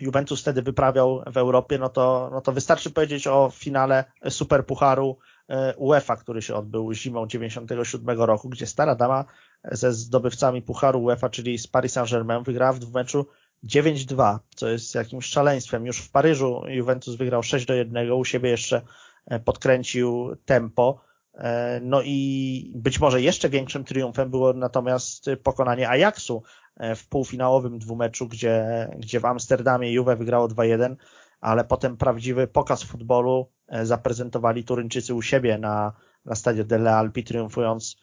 [0.00, 5.76] Juventus wtedy wyprawiał w Europie, no to, no to wystarczy powiedzieć o finale Superpucharu e,
[5.76, 9.24] UEFA, który się odbył zimą 97 roku, gdzie stara dama
[9.72, 13.26] ze zdobywcami Pucharu UEFA, czyli z Paris Saint-Germain wygrała w dwumeczu
[13.64, 15.86] 9-2, co jest jakimś szaleństwem.
[15.86, 18.82] Już w Paryżu Juventus wygrał 6 do 1, u siebie jeszcze
[19.26, 21.00] E, podkręcił tempo.
[21.34, 26.42] E, no i być może jeszcze większym triumfem było natomiast pokonanie Ajaxu
[26.76, 30.96] e, w półfinałowym dwumeczu, gdzie, gdzie w Amsterdamie Juve wygrało 2-1,
[31.40, 33.50] ale potem prawdziwy pokaz futbolu
[33.82, 35.92] zaprezentowali Turyńczycy u siebie na,
[36.24, 37.96] na stadzie Delle Alpi, triumfując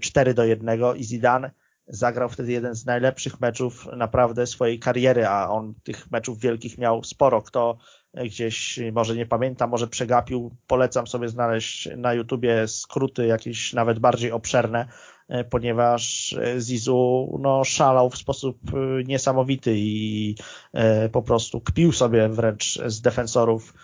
[0.00, 1.50] 4 do 1 i Zidane
[1.88, 7.04] zagrał wtedy jeden z najlepszych meczów naprawdę swojej kariery, a on tych meczów wielkich miał
[7.04, 7.42] sporo.
[7.42, 7.78] Kto
[8.14, 14.32] gdzieś może nie pamięta, może przegapił, polecam sobie znaleźć na YouTubie skróty jakieś nawet bardziej
[14.32, 14.88] obszerne,
[15.28, 20.34] e, ponieważ Zizu no, szalał w sposób e, niesamowity i
[20.72, 23.74] e, po prostu kpił sobie wręcz z defensorów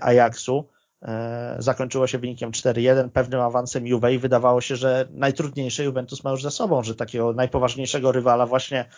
[0.00, 0.68] Ajaxu.
[1.58, 6.42] Zakończyło się wynikiem 4-1, pewnym awansem Juve i wydawało się, że najtrudniejsze Juventus ma już
[6.42, 8.88] za sobą, że takiego najpoważniejszego rywala właśnie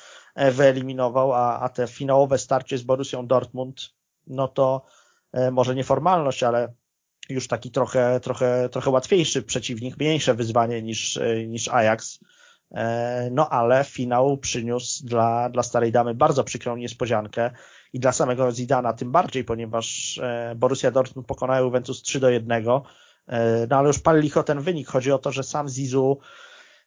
[0.53, 4.87] wyeliminował, a, a te finałowe starcie z Borussią Dortmund no to
[5.33, 6.73] e, może nie formalność, ale
[7.29, 12.21] już taki trochę, trochę, trochę łatwiejszy przeciwnik, mniejsze wyzwanie niż, e, niż Ajax.
[12.75, 17.51] E, no ale finał przyniósł dla, dla starej damy bardzo przykrą niespodziankę
[17.93, 20.21] i dla samego Zidana tym bardziej, ponieważ
[20.57, 22.65] Borussia Dortmund pokonała Juventus 3 do 1.
[23.69, 24.89] No ale już pal licho ten wynik.
[24.89, 26.19] Chodzi o to, że sam Zizu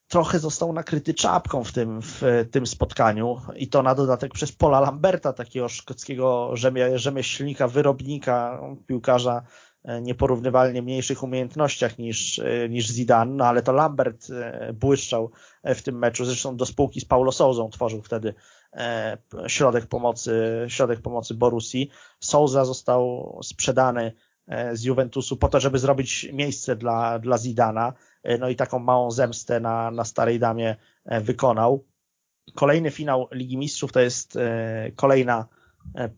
[0.10, 4.80] trochę został nakryty czapką w tym, w tym spotkaniu i to na dodatek przez Paula
[4.80, 9.69] Lamberta, takiego szkockiego rzemie, rzemieślnika, wyrobnika, piłkarza e,
[10.02, 15.32] nieporównywalnie mniejszych umiejętnościach niż, e, niż Zidane, no ale to Lambert e, błyszczał
[15.64, 18.34] w tym meczu, zresztą do spółki z Paulo Souzą tworzył wtedy
[19.48, 21.90] środek pomocy, środek pomocy Borusi.
[22.20, 24.12] Souza został sprzedany
[24.74, 27.94] z Juventusu po to, żeby zrobić miejsce dla, dla Zidana.
[28.24, 31.86] E, no i taką małą zemstę na, na starej damie e, wykonał.
[32.56, 35.46] Kolejny finał Ligi Mistrzów to jest e, kolejna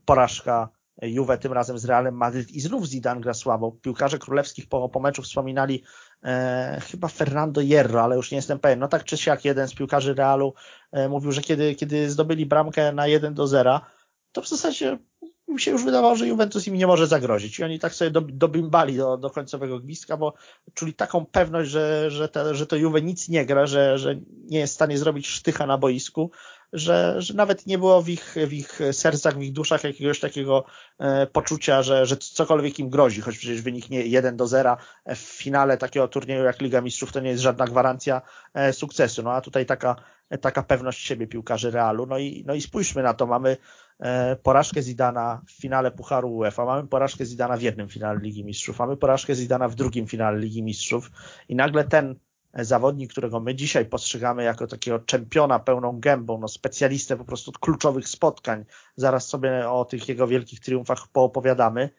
[0.06, 0.70] porażka
[1.02, 3.72] Juve, tym razem z Realem Madryt i znów Zidane gra słabo.
[3.72, 5.84] Piłkarze królewskich po, po meczu wspominali
[6.24, 8.80] e, chyba Fernando Hierro, ale już nie jestem pewien.
[8.80, 10.54] No tak czy siak jeden z piłkarzy Realu
[10.92, 13.82] e, mówił, że kiedy, kiedy zdobyli bramkę na 1 do 0,
[14.32, 14.98] to w zasadzie
[15.54, 17.60] mi się już wydawało, że Juventus im nie może zagrozić.
[17.60, 20.34] I oni tak sobie dobimbali do, do końcowego gwizdka, bo
[20.74, 24.60] czuli taką pewność, że, że, te, że to Juve nic nie gra, że, że nie
[24.60, 26.32] jest w stanie zrobić sztycha na boisku,
[26.74, 30.66] że, że nawet nie było w ich, w ich sercach, w ich duszach jakiegoś takiego
[31.00, 35.18] e, poczucia, że, że cokolwiek im grozi, choć przecież wynik nie 1 do 0 w
[35.18, 38.22] finale takiego turnieju jak Liga Mistrzów to nie jest żadna gwarancja
[38.54, 39.24] e, sukcesu.
[39.24, 39.96] No a tutaj taka,
[40.42, 42.06] taka pewność siebie piłkarzy Realu.
[42.06, 43.58] No i, no i spójrzmy na to, mamy
[44.44, 48.98] porażkę Zidana w finale Pucharu UEFA, mamy porażkę Zidana w jednym finale Ligi Mistrzów, mamy
[48.98, 51.12] porażkę Zidana w drugim finale Ligi Mistrzów
[51.50, 52.16] i nagle ten
[52.54, 57.58] zawodnik, którego my dzisiaj postrzegamy jako takiego czempiona pełną gębą, no specjalistę po prostu od
[57.58, 61.90] kluczowych spotkań, zaraz sobie o tych jego wielkich triumfach poopowiadamy,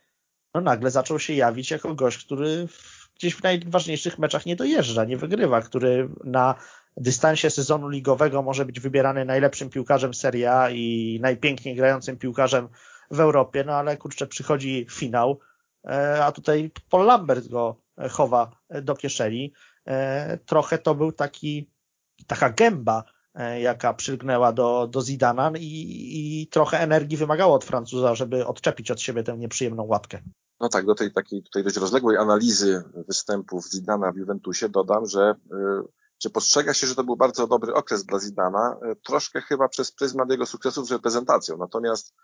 [0.55, 2.69] no nagle zaczął się jawić jako gość, który
[3.17, 6.55] gdzieś w najważniejszych meczach nie dojeżdża, nie wygrywa, który na
[6.97, 12.69] dystansie sezonu ligowego może być wybierany najlepszym piłkarzem Serie A i najpiękniej grającym piłkarzem
[13.11, 15.39] w Europie, no ale kurczę, przychodzi finał,
[15.85, 17.77] e, a tutaj Paul Lambert go
[18.11, 18.51] chowa
[18.83, 19.53] do kieszeni.
[19.87, 21.71] E, trochę to był taki,
[22.27, 28.15] taka gęba, e, jaka przylgnęła do, do Zidana i, i trochę energii wymagało od Francuza,
[28.15, 30.19] żeby odczepić od siebie tę nieprzyjemną łatkę.
[30.61, 35.35] No tak, do tej takiej tutaj dość rozległej analizy występów Zidana w Juventusie dodam, że
[36.23, 40.31] czy postrzega się, że to był bardzo dobry okres dla Zidana, troszkę chyba przez pryzmat
[40.31, 41.57] jego sukcesów z reprezentacją.
[41.57, 42.15] Natomiast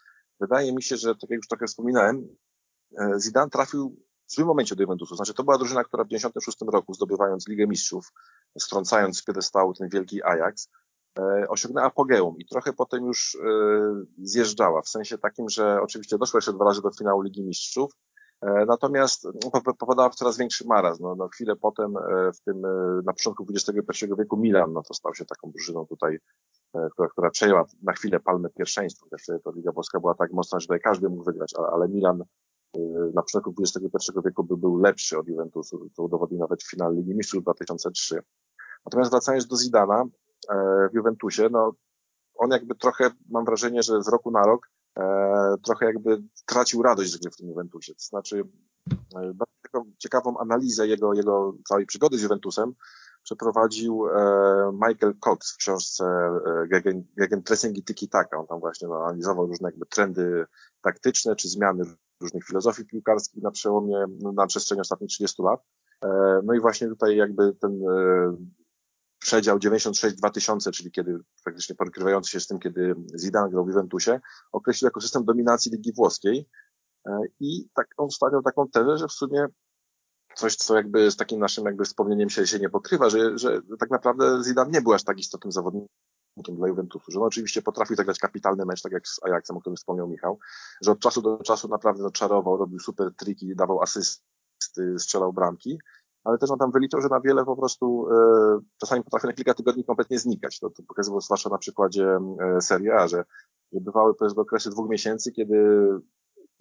[0.41, 2.29] wydaje mi się, że tak jak już trochę wspominałem,
[3.19, 3.97] Zidane trafił
[4.29, 5.17] w złym momencie do Juventusu.
[5.17, 8.13] Znaczy, to była drużyna, która w 1996 roku, zdobywając Ligę Mistrzów,
[8.59, 10.69] strącając z piedestału ten wielki Ajax,
[11.19, 13.49] e, osiągnęła apogeum i trochę potem już e,
[14.19, 18.08] zjeżdżała, w sensie takim, że oczywiście doszła jeszcze dwa razy do finału Ligi Mistrzów, e,
[18.43, 21.01] natomiast no, popadała w coraz większy maraz.
[21.01, 24.95] No, no, chwilę potem, e, w tym, e, na początku XXI wieku Milan, no to
[24.95, 26.19] stał się taką drużyną tutaj,
[26.75, 30.61] e, która, która przejęła na chwilę palmę pierwszeństwa, chociaż to Liga Polska była tak mocna,
[30.61, 32.25] że tutaj każdy mógł wygrać, ale, ale Milan
[33.15, 37.15] na początku XXI wieku by był lepszy od Juventusu, to udowodnił nawet w finale Ligi
[37.15, 38.23] Mistrzów 2003.
[38.87, 40.05] Natomiast wracając do Zidana
[40.51, 41.73] e, w Juventusie, no
[42.35, 44.78] on jakby trochę, mam wrażenie, że z roku na rok e,
[45.63, 47.95] trochę jakby tracił radość z gry w tym Juventusie.
[47.95, 48.43] To znaczy,
[48.91, 52.75] e, bardzo taką ciekawą analizę jego, jego całej przygody z Juventusem
[53.23, 54.05] przeprowadził
[54.73, 56.05] Michael Cox w książce
[56.69, 58.39] Gegen, Gegenpressing i Tiki Taka.
[58.39, 60.45] On tam właśnie analizował różne jakby trendy
[60.83, 61.85] taktyczne czy zmiany
[62.21, 65.61] różnych filozofii piłkarskich na przełomie, na przestrzeni ostatnich 30 lat.
[66.05, 68.37] E, no i właśnie tutaj jakby ten e,
[69.29, 74.21] przedział 96-2000, czyli kiedy praktycznie porykrywający się z tym, kiedy Zidane grał w Juventusie,
[74.53, 76.49] określił jako system dominacji Ligi Włoskiej.
[77.07, 79.47] E, i tak on stawiał taką tezę, że w sumie
[80.35, 83.91] coś, co jakby z takim naszym jakby wspomnieniem się, się nie pokrywa, że, że tak
[83.91, 85.89] naprawdę Zidane nie był aż tak istotnym zawodnikiem
[86.57, 89.77] dla Juventusu, że on oczywiście potrafił zagrać kapitalny mecz, tak jak z Ajaxem, o którym
[89.77, 90.39] wspomniał Michał,
[90.83, 95.79] że od czasu do czasu naprawdę czarował, robił super triki, dawał asysty, strzelał bramki,
[96.29, 99.55] ale też on tam wyliczył, że na wiele po prostu e, czasami potrafi na kilka
[99.55, 100.59] tygodni kompletnie znikać.
[100.59, 103.25] To, to pokazywał zwłaszcza na przykładzie e, Serie A, że,
[103.73, 105.89] bywały powiedzmy okresy dwóch miesięcy, kiedy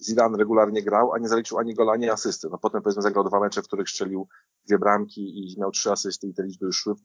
[0.02, 2.48] Zidane regularnie grał, a nie zaliczył ani gola, ani asysty.
[2.52, 4.28] No potem powiedzmy zagrał dwa mecze, w których strzelił
[4.68, 7.02] dwie bramki i miał trzy asysty i te liczby już szły w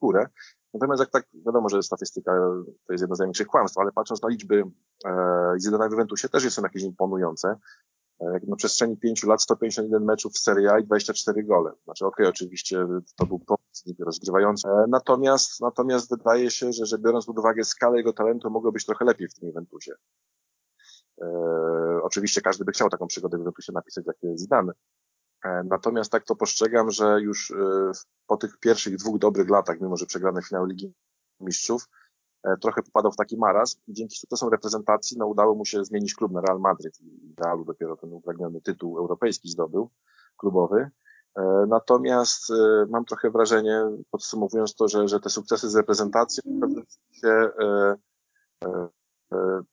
[0.00, 0.26] górę.
[0.74, 2.32] Natomiast jak tak, wiadomo, że statystyka
[2.86, 4.64] to jest jedno z największych kłamstw, ale patrząc na liczby
[5.06, 7.56] e, Zidana w Juventusie też są jakieś imponujące.
[8.20, 11.72] E, na przestrzeni pięciu lat 151 meczów w Serie A i 24 gole.
[11.84, 14.68] Znaczy okej, okay, oczywiście to był pomysł rozgrywający.
[14.68, 18.86] E, natomiast, natomiast wydaje się, że, że biorąc pod uwagę skalę jego talentu, mogło być
[18.86, 19.92] trochę lepiej w tym Juventusie.
[21.22, 21.26] E,
[22.02, 24.72] oczywiście każdy by chciał taką przygodę w Juventusie napisać jak Zidane.
[25.44, 27.90] E, natomiast tak to postrzegam, że już e,
[28.26, 30.94] po tych pierwszych dwóch dobrych latach, mimo że przegrane finał Ligi
[31.40, 31.88] Mistrzów,
[32.60, 36.32] trochę popadał w taki maraz i dzięki sukcesom reprezentacji no, udało mu się zmienić klub
[36.32, 39.90] na Real Madryt i Realu dopiero ten upragniony tytuł europejski zdobył,
[40.36, 40.90] klubowy.
[41.68, 42.52] Natomiast
[42.88, 46.42] mam trochę wrażenie, podsumowując to, że, że te sukcesy z reprezentacją
[47.12, 47.50] się
[48.64, 48.88] E,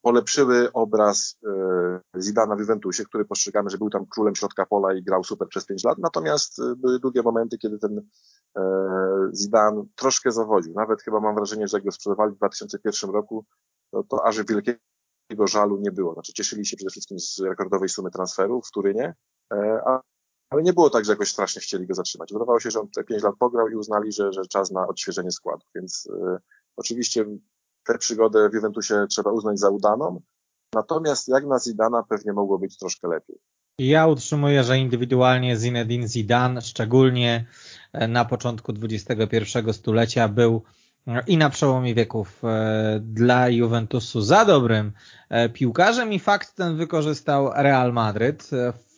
[0.01, 5.03] polepszyły obraz e, Zidana w Juventusie, który postrzegamy, że był tam królem środka pola i
[5.03, 8.01] grał super przez pięć lat, natomiast e, były długie momenty, kiedy ten
[9.33, 10.73] Zidane troszkę zawodził.
[10.73, 13.45] Nawet chyba mam wrażenie, że jak go sprzedawali w 2001 roku,
[13.91, 16.13] to, to aż wielkiego żalu nie było.
[16.13, 19.15] Znaczy cieszyli się przede wszystkim z rekordowej sumy transferów w Turynie,
[19.85, 20.01] a
[20.49, 22.33] ale nie było tak, że jakoś strasznie chcieli go zatrzymać.
[22.33, 25.31] Wydawało się, że on te pięć lat pograł i uznali, że, że czas na odświeżenie
[25.31, 25.65] składu.
[25.75, 26.07] Więc
[26.75, 27.25] oczywiście
[27.83, 30.21] tę przygodę w Juventusie trzeba uznać za udaną.
[30.75, 33.35] Natomiast jak na Zidana pewnie mogło być troszkę lepiej.
[33.79, 37.45] Ja utrzymuję, że indywidualnie Zinedine Zidane, szczególnie
[37.93, 40.63] e, na początku XXI stulecia, był
[41.07, 44.91] e, i na przełomie wieków e, dla Juventusu za dobrym
[45.53, 48.49] piłkarzem i fakt ten wykorzystał Real Madryt.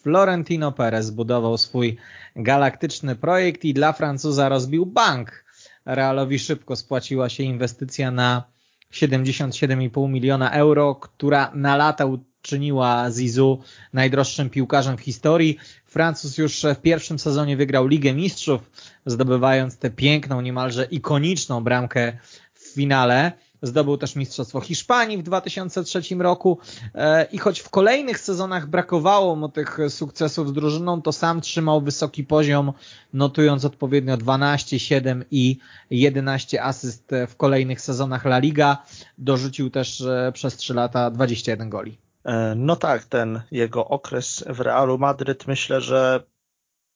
[0.02, 1.98] Florentino Perez budował swój
[2.36, 5.46] galaktyczny projekt i dla Francuza rozbił bank.
[5.86, 8.53] Realowi szybko spłaciła się inwestycja na
[8.94, 13.62] 77,5 miliona euro, która na lata uczyniła Zizou
[13.94, 15.58] najdroższym piłkarzem w historii.
[15.86, 18.72] Francuz już w pierwszym sezonie wygrał Ligę Mistrzów,
[19.06, 22.18] zdobywając tę piękną, niemalże ikoniczną bramkę
[22.54, 23.32] w finale.
[23.64, 26.58] Zdobył też Mistrzostwo Hiszpanii w 2003 roku
[26.96, 31.82] e, i choć w kolejnych sezonach brakowało mu tych sukcesów z drużyną, to sam trzymał
[31.82, 32.74] wysoki poziom,
[33.14, 35.58] notując odpowiednio 12, 7 i
[35.90, 38.78] 11 asyst w kolejnych sezonach La Liga.
[39.18, 41.98] Dorzucił też e, przez 3 lata 21 goli.
[42.26, 46.24] E, no tak, ten jego okres w Realu Madryt myślę, że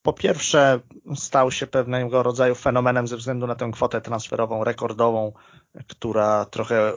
[0.08, 0.80] po pierwsze
[1.16, 5.34] stał się pewnego rodzaju fenomenem ze względu na tę kwotę transferową rekordową,
[5.88, 6.94] która trochę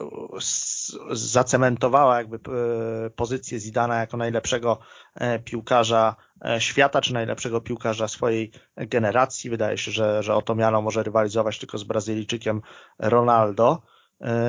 [1.11, 4.79] zacementowała jakby e, pozycję Zidana jako najlepszego
[5.15, 9.49] e, piłkarza e, świata, czy najlepszego piłkarza swojej generacji.
[9.49, 12.61] Wydaje się, że, że o to miano może rywalizować tylko z Brazylijczykiem
[12.99, 13.81] Ronaldo.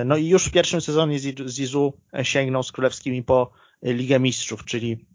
[0.04, 3.50] No i już w pierwszym sezonie Zizu sięgnął z królewskimi po
[3.82, 5.06] Ligę Mistrzów, czyli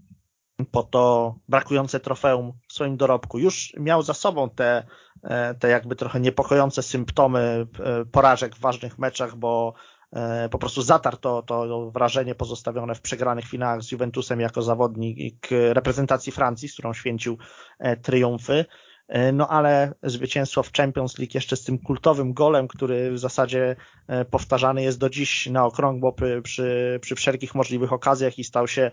[0.66, 3.40] po to brakujące trofeum w swoim dorobku.
[3.40, 4.84] Już miał za sobą te,
[5.24, 9.74] e, te jakby trochę niepokojące symptomy e, porażek w ważnych meczach, bo
[10.12, 15.48] e, po prostu zatarł to, to wrażenie pozostawione w przegranych finałach z Juventusem jako zawodnik
[15.52, 17.38] reprezentacji Francji, z którą święcił
[18.02, 18.66] triumfy.
[19.34, 23.76] No ale zwycięstwo w Champions League jeszcze z tym kultowym golem, który w zasadzie
[24.32, 28.92] powtarzany jest do dziś na okrągło przy, przy, przy wszelkich możliwych okazjach i stał się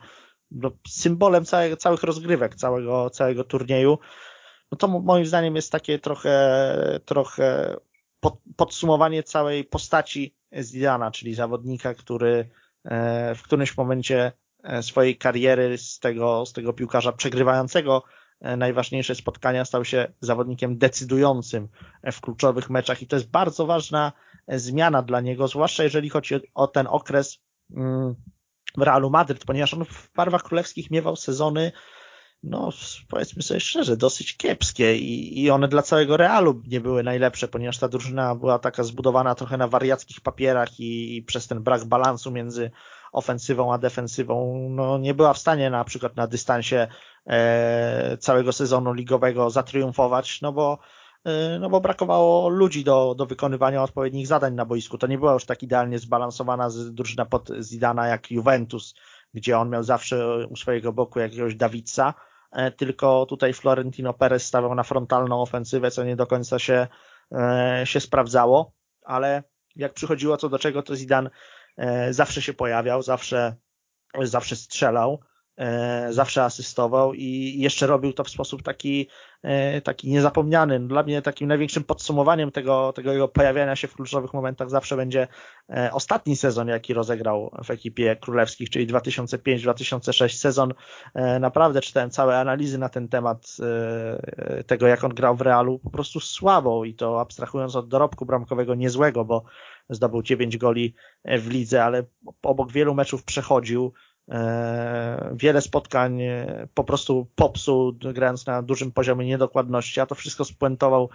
[0.50, 3.98] no, symbolem całe, całych rozgrywek, całego, całego turnieju,
[4.72, 7.76] no to moim zdaniem jest takie trochę, trochę
[8.20, 12.48] pod, podsumowanie całej postaci Zidana, czyli zawodnika, który
[12.85, 18.02] e, w którymś momencie e, swojej kariery z tego, z tego piłkarza przegrywającego
[18.40, 21.68] e, najważniejsze spotkania stał się zawodnikiem decydującym
[22.12, 23.02] w kluczowych meczach.
[23.02, 24.12] I to jest bardzo ważna
[24.48, 27.38] zmiana dla niego, zwłaszcza jeżeli chodzi o ten okres
[27.76, 28.14] mm,
[28.77, 31.73] w Realu Madryt, ponieważ on w barwach królewskich miewał sezony,
[32.43, 32.71] no
[33.09, 37.79] powiedzmy sobie szczerze, dosyć kiepskie i, i one dla całego Realu nie były najlepsze, ponieważ
[37.79, 42.31] ta drużyna była taka zbudowana trochę na wariackich papierach i, i przez ten brak balansu
[42.31, 42.71] między
[43.13, 46.87] ofensywą a defensywą, no nie była w stanie na przykład na dystansie
[47.27, 50.79] e, całego sezonu ligowego zatriumfować, no bo
[51.61, 54.99] no bo brakowało ludzi do, do wykonywania odpowiednich zadań na boisku.
[54.99, 58.95] To nie była już tak idealnie zbalansowana drużyna pod Zidana jak Juventus,
[59.35, 62.15] gdzie on miał zawsze u swojego boku jakiegoś Dawidsa,
[62.53, 66.87] e, tylko tutaj Florentino Perez stawiał na frontalną ofensywę, co nie do końca się,
[67.33, 68.73] e, się sprawdzało,
[69.05, 69.43] ale
[69.77, 71.31] jak przychodziło co do czego, to Zidane
[71.77, 73.57] e, zawsze się pojawiał, zawsze,
[74.23, 75.21] zawsze strzelał.
[75.57, 79.09] E, zawsze asystował i jeszcze robił to w sposób taki,
[79.43, 80.81] e, taki niezapomniany.
[80.81, 85.29] Dla mnie takim największym podsumowaniem tego, tego jego pojawiania się w kluczowych momentach zawsze będzie
[85.71, 90.75] e, ostatni sezon, jaki rozegrał w ekipie królewskich, czyli 2005-2006 sezon.
[91.40, 93.57] Naprawdę czytałem całe analizy na ten temat
[94.67, 98.75] tego, jak on grał w Realu, po prostu słabo i to abstrahując od dorobku bramkowego
[98.75, 99.45] niezłego, bo
[99.90, 102.03] zdobył 9 goli w lidze, ale
[102.43, 103.93] obok wielu meczów przechodził,
[105.33, 111.11] wiele spotkań e, po prostu popsuł, grając na dużym poziomie niedokładności, a to wszystko spuentował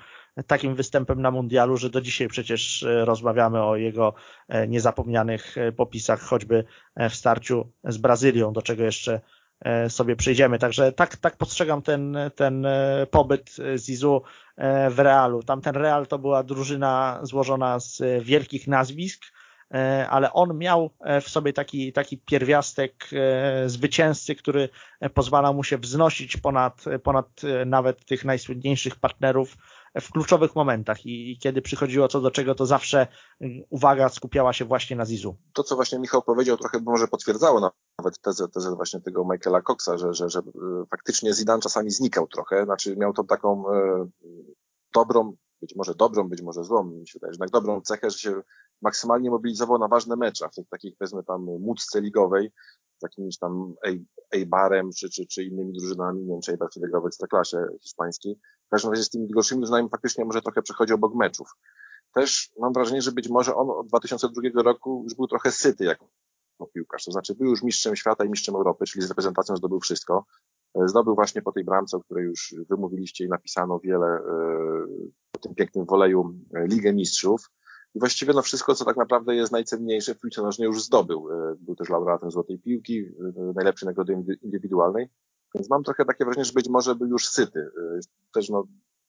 [0.48, 4.14] takim występem na mundialu, że do dzisiaj przecież e, rozmawiamy o jego
[4.68, 6.64] niezapomnianych popisach, choćby
[7.10, 9.22] w starciu z Brazylią, do czego jeszcze
[9.88, 10.60] sobie przejdziemy.
[10.60, 12.68] Także tak, tak postrzegam ten, ten
[13.12, 14.22] pobyt Zizu
[14.90, 15.44] w Realu.
[15.44, 19.39] Tamten Real to była drużyna złożona z wielkich nazwisk, E,
[20.10, 24.70] ale on miał e, w sobie taki, taki pierwiastek e, zwycięzcy, który
[25.14, 29.58] pozwala mu się wznosić ponad, ponad nawet tych najsłynniejszych partnerów
[30.02, 33.08] w kluczowych momentach i, kiedy przychodziło co do czego, to zawsze
[33.70, 35.36] uwaga skupiała się właśnie na Zizu.
[35.54, 39.98] To, co właśnie Michał powiedział, trochę może potwierdzało nawet tezę, tezę właśnie tego Michaela Coxa,
[39.98, 40.42] że, że, że
[40.92, 44.08] faktycznie Zidane czasami znikał trochę, znaczy miał tą taką e,
[44.94, 48.42] dobrą, być może dobrą, być może złą, mi się wydaje, jednak dobrą cechę, że się
[48.82, 52.52] maksymalnie mobilizował na ważne mecze, w tych takich powiedzmy tam muczce ligowej,
[53.02, 53.74] jakimiś tam
[54.32, 58.40] Eibarem czy, czy, czy innymi drużynami, nie wiem czy Eibar wtedy grał w Ekstraklasie hiszpańskiej.
[58.68, 61.48] W każdym razie z tymi gorszymi drużynami faktycznie może trochę przechodzi obok meczów.
[62.14, 66.08] Też mam wrażenie, że być może on od 2002 roku już był trochę syty jako
[66.74, 70.26] piłkarz, to znaczy był już mistrzem świata i mistrzem Europy, czyli z reprezentacją zdobył wszystko.
[70.86, 74.22] Zdobył właśnie po tej bramce, o której już wymówiliście i napisano wiele, e,
[75.32, 77.50] po tym pięknym woleju e, Ligę Mistrzów.
[77.96, 81.32] I właściwie no wszystko, co tak naprawdę jest najcenniejsze w piłce nożnej już zdobył.
[81.32, 85.10] E, był też laureatem Złotej Piłki, e, najlepszej nagrody indywidualnej.
[85.56, 87.60] Więc mam trochę takie wrażenie, że być może był już syty.
[87.60, 88.00] E,
[88.34, 88.68] też no,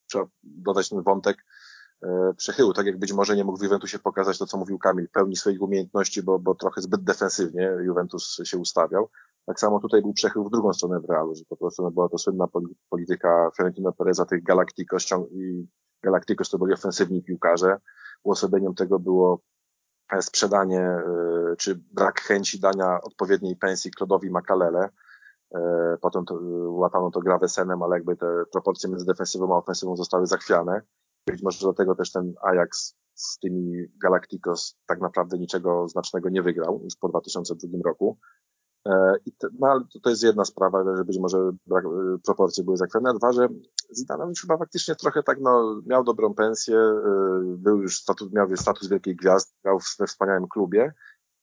[0.08, 1.36] trzeba dodać ten wątek
[2.36, 5.36] przechyłu, tak jak być może nie mógł w Juventusie pokazać to, co mówił Kamil, pełni
[5.36, 9.08] swoich umiejętności, bo, bo trochę zbyt defensywnie Juventus się ustawiał.
[9.46, 12.08] Tak samo tutaj był przechył w drugą stronę w Realu, że po prostu no, była
[12.08, 12.48] to słynna
[12.90, 15.66] polityka Florentino Pereza, tych Galacticos i
[16.02, 17.76] Galacticos to byli ofensywni piłkarze,
[18.22, 19.40] uosobieniem tego było
[20.12, 24.88] e, sprzedanie e, czy brak chęci dania odpowiedniej pensji Klodowi Makalele.
[25.54, 26.40] E, potem to,
[27.12, 30.82] to grawesenem, ale jakby te proporcje między defensywą a ofensywą zostały zachwiane.
[31.26, 36.80] Być może dlatego też ten Ajax z tymi Galacticos tak naprawdę niczego znacznego nie wygrał
[36.84, 38.18] już po 2002 roku.
[38.86, 39.14] E,
[39.58, 43.10] no, ale to, to jest jedna sprawa, że być może brak, e, proporcje były zakwerne,
[43.10, 43.48] a dwa, że
[43.96, 47.02] Zidane chyba faktycznie trochę tak, no, miał dobrą pensję, e,
[47.42, 50.92] był już status, miał status wielkiej gwiazdy, grał we wspaniałym klubie,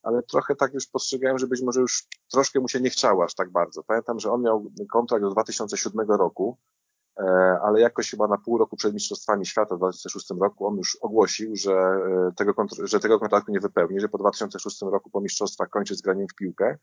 [0.03, 3.35] ale trochę tak już postrzegałem, że być może już troszkę mu się nie chciało aż
[3.35, 3.83] tak bardzo.
[3.83, 6.57] Pamiętam, że on miał kontrakt do 2007 roku,
[7.61, 11.55] ale jakoś chyba na pół roku przed Mistrzostwami Świata w 2006 roku on już ogłosił,
[11.55, 11.99] że
[12.35, 12.53] tego,
[12.83, 16.35] że tego kontraktu nie wypełni, że po 2006 roku po Mistrzostwach kończy z graniem w
[16.35, 16.77] piłkę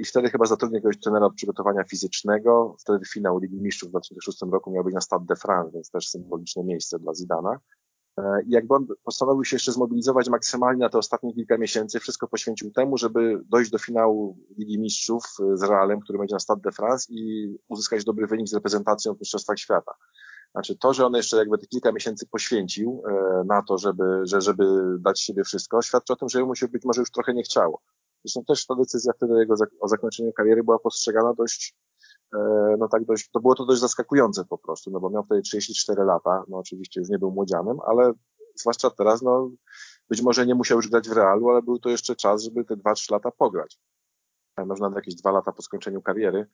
[0.00, 2.76] i wtedy chyba zatrudnił jakiegoś trenera od przygotowania fizycznego.
[2.80, 6.08] Wtedy finał Ligi Mistrzów w 2006 roku miał być na Stade de France, więc też
[6.08, 7.60] symboliczne miejsce dla Zidana.
[8.46, 12.70] I jakby on postanowił się jeszcze zmobilizować maksymalnie na te ostatnie kilka miesięcy, wszystko poświęcił
[12.70, 15.24] temu, żeby dojść do finału Ligi Mistrzów
[15.54, 19.20] z Realem, który będzie na Stade de France i uzyskać dobry wynik z reprezentacją w
[19.20, 19.92] Mistrzostwach Świata.
[20.52, 24.40] Znaczy to, że on jeszcze jakby te kilka miesięcy poświęcił e, na to, żeby, że,
[24.40, 24.64] żeby
[24.98, 27.82] dać siebie wszystko, świadczy o tym, że mu się być może już trochę nie chciało.
[28.26, 31.74] Zresztą też ta decyzja wtedy jego o zakończeniu kariery była postrzegana dość,
[32.34, 32.38] e,
[32.78, 36.04] no tak dość, to było to dość zaskakujące po prostu, no bo miał wtedy 34
[36.04, 38.12] lata, no oczywiście już nie był młodzianem, ale
[38.54, 39.50] zwłaszcza teraz, no
[40.08, 42.76] być może nie musiał już grać w Realu, ale był to jeszcze czas, żeby te
[42.76, 43.78] 2-3 lata pograć.
[44.66, 46.46] Można jakieś dwa lata po skończeniu kariery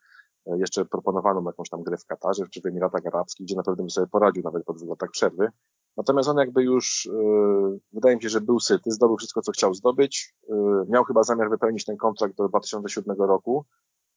[0.47, 3.91] jeszcze proponowano jakąś tam grę w Katarze czy w Emiratach Arabskich, gdzie na pewno by
[3.91, 5.49] sobie poradził nawet po dwóch latach przerwy.
[5.97, 9.75] Natomiast on jakby już, yy, wydaje mi się, że był syty, zdobył wszystko, co chciał
[9.75, 10.35] zdobyć.
[10.49, 10.57] Yy,
[10.89, 13.65] miał chyba zamiar wypełnić ten kontrakt do 2007 roku,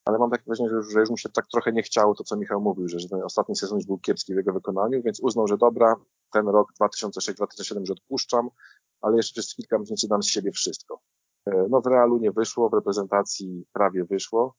[0.06, 2.24] ale mam takie wrażenie, że już, że już mu się tak trochę nie chciało to,
[2.24, 5.20] co Michał mówił, że, że ten ostatni sezon już był kiepski w jego wykonaniu, więc
[5.20, 5.96] uznał, że dobra,
[6.34, 8.50] ten rok 2006-2007 już odpuszczam,
[9.02, 11.00] ale jeszcze przez kilka miesięcy dam z siebie wszystko.
[11.70, 14.56] No w Realu nie wyszło, w reprezentacji prawie wyszło.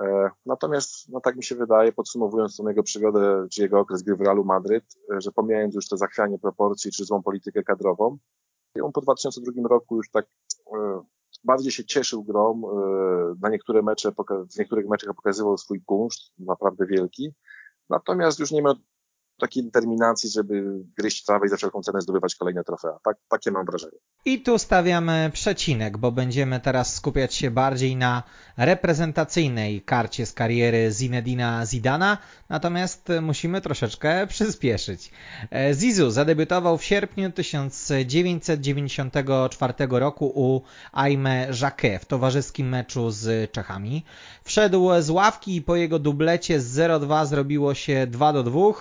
[0.00, 4.16] E, natomiast, no tak mi się wydaje, podsumowując tą jego przygodę, czy jego okres gry
[4.16, 4.84] w Realu Madryt,
[5.14, 8.18] e, że pomijając już to zachwianie proporcji, czy złą politykę kadrową,
[8.82, 10.26] on po 2002 roku już tak
[10.74, 11.02] e,
[11.44, 12.62] bardziej się cieszył grą,
[13.40, 14.12] na niektóre mecze,
[14.50, 17.34] w niektórych meczach pokazywał swój kunszt, naprawdę wielki,
[17.90, 18.74] natomiast już nie miał
[19.38, 22.98] takiej determinacji, żeby gryźć trawę i za wszelką cenę zdobywać kolejne trofea.
[23.04, 23.98] Tak, takie mam wrażenie.
[24.24, 28.22] I tu stawiamy przecinek, bo będziemy teraz skupiać się bardziej na
[28.56, 32.18] reprezentacyjnej karcie z kariery Zinedina Zidana,
[32.48, 35.12] natomiast musimy troszeczkę przyspieszyć.
[35.50, 40.62] E, Zizu zadebiutował w sierpniu 1994 roku u
[40.92, 44.04] Aime Jacquet w towarzyskim meczu z Czechami.
[44.44, 48.74] Wszedł z ławki i po jego dublecie z 0-2 zrobiło się 2-2.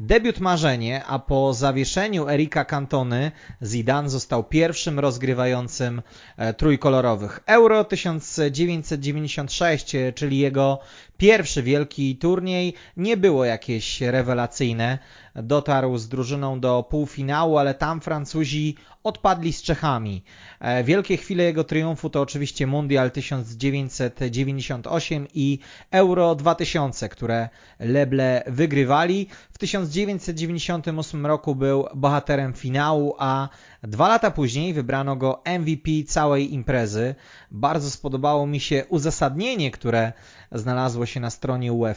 [0.00, 3.32] Debiut marzenie, a po zawieszeniu Erika Cantony
[3.62, 6.02] Zidane został pierwszym rozgrywającym
[6.36, 7.40] e, trójkolorowych.
[7.46, 10.78] Euro 1996, e, czyli jego
[11.16, 14.98] pierwszy wielki turniej, nie było jakieś rewelacyjne
[15.34, 20.22] dotarł z drużyną do półfinału, ale tam Francuzi odpadli z Czechami.
[20.60, 25.58] E, wielkie chwile jego triumfu to oczywiście Mundial 1998 i
[25.90, 27.48] Euro 2000, które
[27.78, 29.26] Leble wygrywali.
[29.52, 33.48] W 1998 roku był bohaterem finału, a
[33.82, 37.14] dwa lata później wybrano go MVP całej imprezy.
[37.50, 40.12] Bardzo spodobało mi się uzasadnienie, które
[40.52, 41.90] znalazło się na stronie UEFA.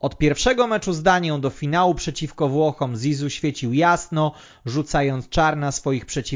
[0.00, 4.32] Od pierwszego meczu z Danią do finału przeciwko Włochom Zizu świecił jasno,
[4.66, 6.31] rzucając czar na swoich przeciwników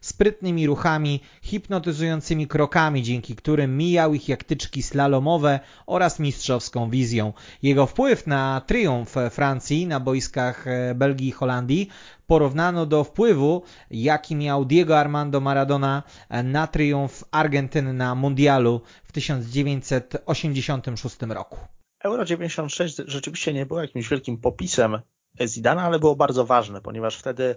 [0.00, 7.32] sprytnymi ruchami, hipnotyzującymi krokami, dzięki którym mijał ich jak tyczki slalomowe oraz mistrzowską wizją.
[7.62, 11.88] Jego wpływ na triumf Francji na boiskach e, Belgii i Holandii
[12.26, 16.02] porównano do wpływu, jaki miał Diego Armando Maradona
[16.44, 21.58] na triumf Argentyny na Mundialu w 1986 roku.
[22.04, 24.98] Euro 96 rzeczywiście nie było jakimś wielkim popisem
[25.44, 27.56] Zidana, ale było bardzo ważne, ponieważ wtedy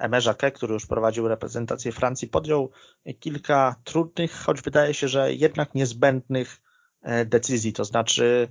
[0.00, 2.70] Aimé Jacquet, który już prowadził reprezentację Francji, podjął
[3.20, 6.56] kilka trudnych, choć wydaje się, że jednak niezbędnych
[7.02, 8.48] e, decyzji, to znaczy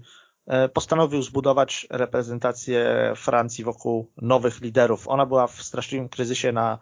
[0.47, 5.07] E, postanowił zbudować reprezentację Francji wokół nowych liderów.
[5.07, 6.79] Ona była w straszliwym kryzysie na,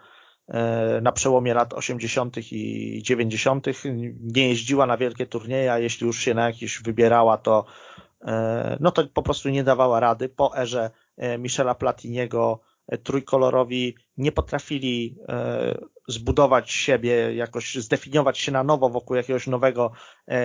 [0.47, 2.38] e, na przełomie lat 80.
[2.51, 3.67] i 90.
[4.19, 7.65] Nie jeździła na wielkie turnieje, a jeśli już się na jakieś wybierała, to,
[8.21, 10.30] e, no to po prostu nie dawała rady.
[10.30, 10.91] Po erze
[11.39, 12.59] Michela Platiniego
[13.03, 15.18] trójkolorowi nie potrafili
[16.07, 19.91] zbudować siebie, jakoś zdefiniować się na nowo wokół jakiegoś nowego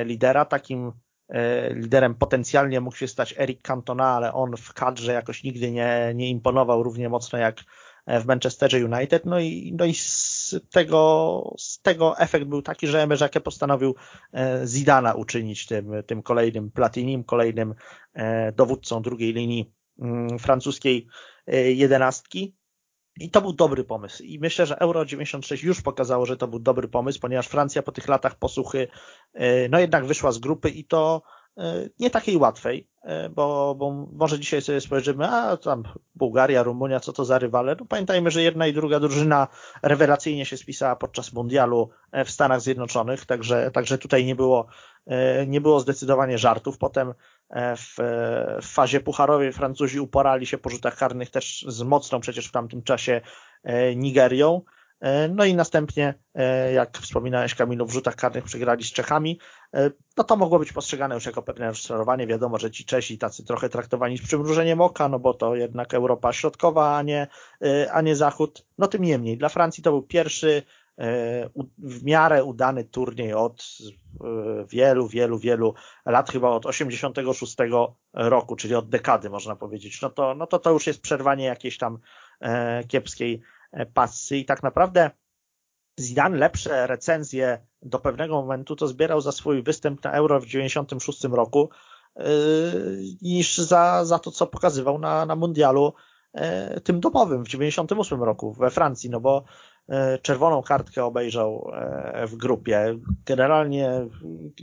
[0.05, 0.45] lidera.
[0.45, 0.93] Takim
[1.29, 6.13] E, liderem potencjalnie mógł się stać Eric Cantona, ale on w kadrze jakoś nigdy nie,
[6.15, 7.65] nie imponował równie mocno jak
[8.07, 9.27] w Manchesterze United.
[9.27, 13.95] No i, no i z tego, z tego efekt był taki, że Emerzake postanowił
[14.33, 17.75] e, Zidana uczynić tym, tym kolejnym Platinim, kolejnym
[18.15, 19.73] e, dowódcą drugiej linii
[20.39, 21.07] francuskiej
[21.75, 22.59] jedenastki.
[23.21, 24.23] I to był dobry pomysł.
[24.23, 27.93] I myślę, że Euro 96 już pokazało, że to był dobry pomysł, ponieważ Francja po
[27.93, 28.89] tych latach posłuchy,
[29.35, 31.23] e, no jednak wyszła z grupy i to
[31.57, 35.83] e, nie takiej łatwej, e, bo, bo może dzisiaj sobie spojrzymy, a tam
[36.15, 37.77] Bułgaria, Rumunia, co to za rywale.
[37.81, 39.49] No pamiętajmy, że jedna i druga drużyna
[39.83, 41.91] rewelacyjnie się spisała podczas mundialu
[42.25, 44.67] w Stanach Zjednoczonych, także, także tutaj nie było,
[45.47, 46.79] nie było zdecydowanie żartów.
[46.79, 47.15] Potem
[47.51, 47.95] w,
[48.63, 52.83] w fazie pucharowej Francuzi uporali się po rzutach karnych też z mocną przecież w tamtym
[52.83, 53.21] czasie
[53.63, 54.63] e, Nigerią.
[55.01, 59.39] E, no i następnie, e, jak wspominałeś Kamilu, w rzutach karnych przegrali z Czechami,
[60.17, 62.27] no to mogło być postrzegane już jako pewne rozczarowanie.
[62.27, 66.33] Wiadomo, że ci Czesi tacy trochę traktowani z przymrużeniem oka, no bo to jednak Europa
[66.33, 67.27] Środkowa, a nie,
[67.93, 68.67] a nie Zachód.
[68.79, 70.63] No tym niemniej, dla Francji to był pierwszy
[71.79, 73.79] w miarę udany turniej od
[74.69, 75.75] wielu, wielu, wielu
[76.07, 77.57] lat, chyba od 86
[78.13, 80.03] roku, czyli od dekady można powiedzieć.
[80.03, 81.99] No to, no to to już jest przerwanie jakiejś tam
[82.89, 83.43] kiepskiej
[83.95, 85.11] pasy i tak naprawdę
[86.01, 91.25] Zidane lepsze recenzje do pewnego momentu to zbierał za swój występ na Euro w 96
[91.25, 91.71] roku
[93.23, 95.93] niż za, za to, co pokazywał na, na mundialu
[96.85, 99.45] tym domowym w 98 roku we Francji, no bo
[100.23, 101.71] czerwoną kartkę obejrzał
[102.27, 102.99] w grupie.
[103.27, 104.07] Generalnie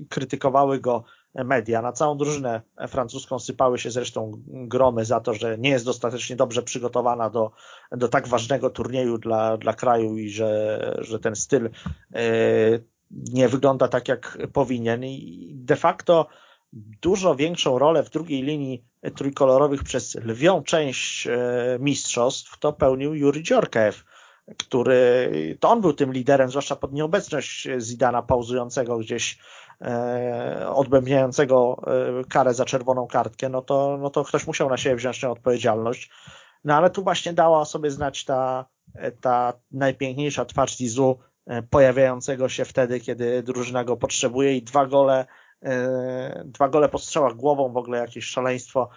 [0.10, 1.04] krytykowały go
[1.44, 1.82] media.
[1.82, 6.64] Na całą drużynę francuską sypały się zresztą gromy za to, że nie jest dostatecznie dobrze
[6.64, 7.52] przygotowana do,
[7.92, 12.20] do tak ważnego turnieju dla, dla kraju i że, że ten styl e,
[13.12, 15.04] nie wygląda tak, jak powinien.
[15.04, 16.28] I de facto
[17.02, 18.84] dużo większą rolę w drugiej linii
[19.16, 21.38] trójkolorowych przez lwią część e,
[21.80, 24.04] mistrzostw to pełnił Juri Dziorkaew
[24.58, 29.40] który to on był tym liderem, zwłaszcza pod nieobecność Zidana pauzującego gdzieś
[29.82, 34.96] e, odbębniającego e, karę za czerwoną kartkę, no to, no to ktoś musiał na siebie
[34.96, 36.12] wziąć tę odpowiedzialność.
[36.64, 38.66] No ale tu właśnie dała sobie znać ta,
[39.22, 45.26] ta najpiękniejsza twarz Zizu, e, pojawiającego się wtedy, kiedy drużyna go potrzebuje i dwa gole,
[45.64, 48.90] e, dwa gole po strzałach głową, w ogóle jakieś szaleństwo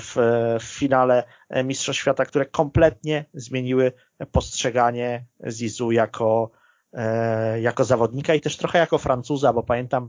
[0.00, 0.16] w,
[0.60, 1.24] w finale
[1.64, 3.92] Mistrzostw Świata, które kompletnie zmieniły
[4.32, 6.50] postrzeganie Zizu jako,
[6.92, 10.08] e, jako zawodnika i też trochę jako Francuza, bo pamiętam,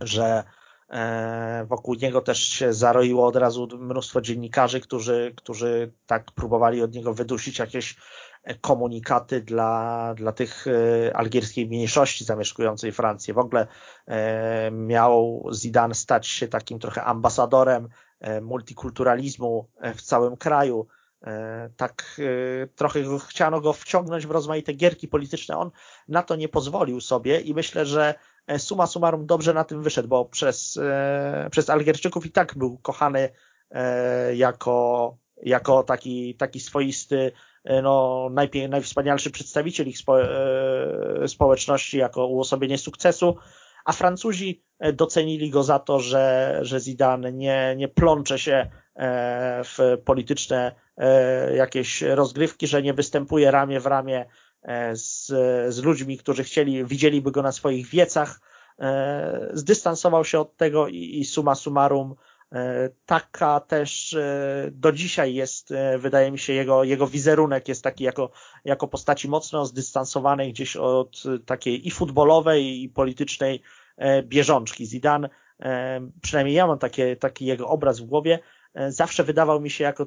[0.00, 0.44] że
[0.90, 6.94] e, wokół niego też się zaroiło od razu mnóstwo dziennikarzy, którzy, którzy tak próbowali od
[6.94, 7.96] niego wydusić jakieś
[8.60, 10.66] komunikaty dla, dla tych
[11.14, 13.34] algierskiej mniejszości zamieszkującej Francję.
[13.34, 13.66] W ogóle
[14.72, 18.05] miał Zidane stać się takim trochę ambasadorem E,
[18.42, 20.86] multikulturalizmu e, w całym kraju.
[21.26, 22.20] E, tak
[22.74, 25.58] trochę chciano go wciągnąć w rozmaite gierki polityczne.
[25.58, 25.70] On
[26.08, 28.14] na to nie pozwolił sobie i myślę, że
[28.58, 30.78] suma summarum dobrze na tym wyszedł, bo przez,
[31.50, 33.28] przez Algierczyków i tak był kochany
[34.34, 37.32] jako, jako taki, taki swoisty,
[37.82, 40.16] no, najpie, najwspanialszy przedstawiciel ich spo,
[41.26, 43.36] społeczności, jako uosobienie sukcesu
[43.86, 49.64] a Francuzi e, docenili go za to, że, że Zidane nie, nie plącze się e,
[49.64, 54.26] w polityczne e, jakieś rozgrywki, że nie występuje ramię w ramię
[54.92, 55.26] z,
[55.74, 58.40] z ludźmi, którzy chcieli, widzieliby go na swoich wiecach,
[59.52, 62.14] zdystansował się od tego i, i summa summarum
[63.06, 64.16] taka też
[64.70, 68.30] do dzisiaj jest, wydaje mi się, jego, jego wizerunek jest taki jako,
[68.64, 73.62] jako postaci mocno zdystansowanej gdzieś od takiej i futbolowej, i politycznej
[73.96, 74.86] E, bieżączki.
[74.86, 75.28] Zidane,
[75.60, 78.38] e, przynajmniej ja mam takie, taki jego obraz w głowie,
[78.74, 80.06] e, zawsze wydawał mi się jako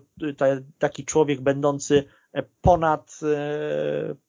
[0.79, 2.03] taki człowiek będący
[2.61, 3.19] ponad,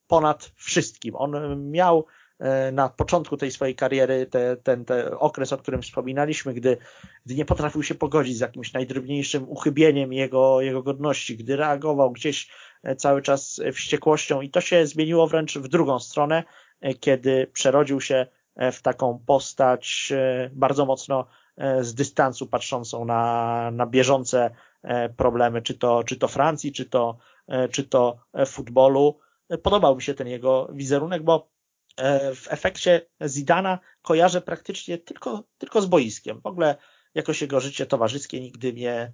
[0.06, 1.16] ponad wszystkim.
[1.16, 1.32] On
[1.70, 2.06] miał
[2.72, 6.76] na początku tej swojej kariery te, ten, ten okres, o którym wspominaliśmy, gdy,
[7.26, 12.51] gdy nie potrafił się pogodzić z jakimś najdrobniejszym uchybieniem jego, jego godności, gdy reagował gdzieś
[12.97, 16.45] cały czas wściekłością i to się zmieniło wręcz w drugą stronę,
[17.01, 18.26] kiedy przerodził się
[18.57, 21.26] E, w taką postać e, bardzo mocno
[21.57, 24.51] e, z dystansu patrzącą na, na bieżące
[25.16, 27.18] problemy, czy to, czy to Francji, czy to,
[27.70, 29.18] czy to futbolu.
[29.62, 31.49] Podobał mi się ten jego wizerunek, bo
[32.34, 36.40] w efekcie Zidana kojarzę praktycznie tylko, tylko z boiskiem.
[36.40, 36.76] W ogóle
[37.14, 39.12] jakoś jego życie towarzyskie nigdy mnie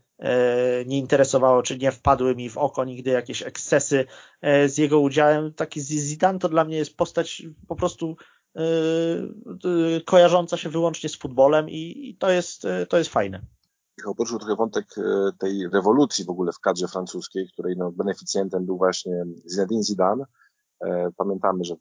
[0.86, 4.04] nie interesowało, czy nie wpadły mi w oko nigdy jakieś ekscesy
[4.66, 5.54] z jego udziałem.
[5.54, 8.16] Taki Zidane to dla mnie jest postać po prostu
[10.04, 13.40] kojarząca się wyłącznie z futbolem i to jest, to jest fajne.
[14.16, 14.86] Poruszył trochę wątek
[15.38, 20.24] tej rewolucji w ogóle w kadrze francuskiej, której no, beneficjentem był właśnie Zinedine Zidane.
[20.80, 21.74] E, pamiętamy, że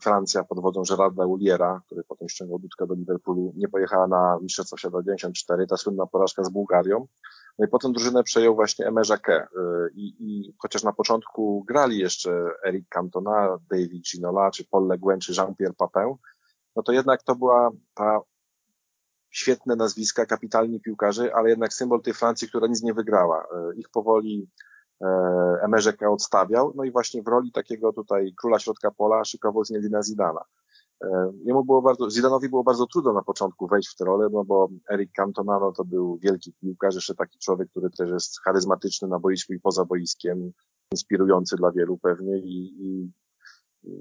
[0.00, 4.76] Francja pod wodzą Gerarda Uliera, który potem ściągnął Dudka do Liverpoolu, nie pojechała na Mistrzostwa
[4.76, 7.06] Świata 94, ta słynna porażka z Bułgarią.
[7.58, 9.48] No i potem drużynę przejął właśnie Aimé Jacquet.
[9.94, 15.20] I, I chociaż na początku grali jeszcze Eric Cantona, David Ginola, czy Paul Le Guen,
[15.20, 16.14] czy Jean-Pierre Papin,
[16.76, 18.20] no to jednak to była ta
[19.30, 23.42] świetne nazwiska, kapitalni piłkarze, ale jednak symbol tej Francji, która nic nie wygrała.
[23.42, 24.48] E, ich powoli
[25.02, 25.06] e,
[25.62, 30.44] Emerzeka odstawiał, no i właśnie w roli takiego tutaj króla środka pola szykował Zinedina Zidana.
[31.04, 34.44] E, jemu było bardzo, Zidanowi było bardzo trudno na początku wejść w tę rolę, no
[34.44, 39.08] bo Eric Cantona no to był wielki piłkarz, jeszcze taki człowiek, który też jest charyzmatyczny
[39.08, 40.52] na boisku i poza boiskiem,
[40.92, 43.12] inspirujący dla wielu pewnie i, i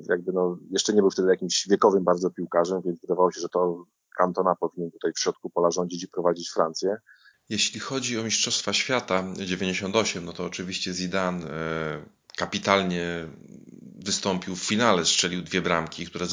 [0.10, 3.86] jakby no, jeszcze nie był wtedy jakimś wiekowym bardzo piłkarzem, więc wydawało się, że to
[4.18, 6.98] Cantona powinien tutaj w środku pola rządzić i prowadzić Francję.
[7.52, 13.28] Jeśli chodzi o Mistrzostwa Świata 98, no to oczywiście Zidane e, kapitalnie
[13.96, 16.26] wystąpił w finale, strzelił dwie bramki, które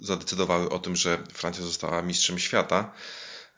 [0.00, 2.92] zadecydowały o tym, że Francja została mistrzem świata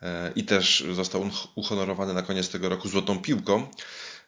[0.01, 3.67] e, i też został uhonorowany na koniec tego roku złotą piłką.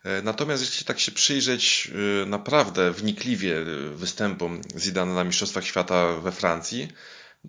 [0.03, 1.91] E, natomiast jeśli tak się przyjrzeć
[2.25, 3.55] naprawdę wnikliwie
[3.93, 6.87] występom Zidane na Mistrzostwach Świata we Francji,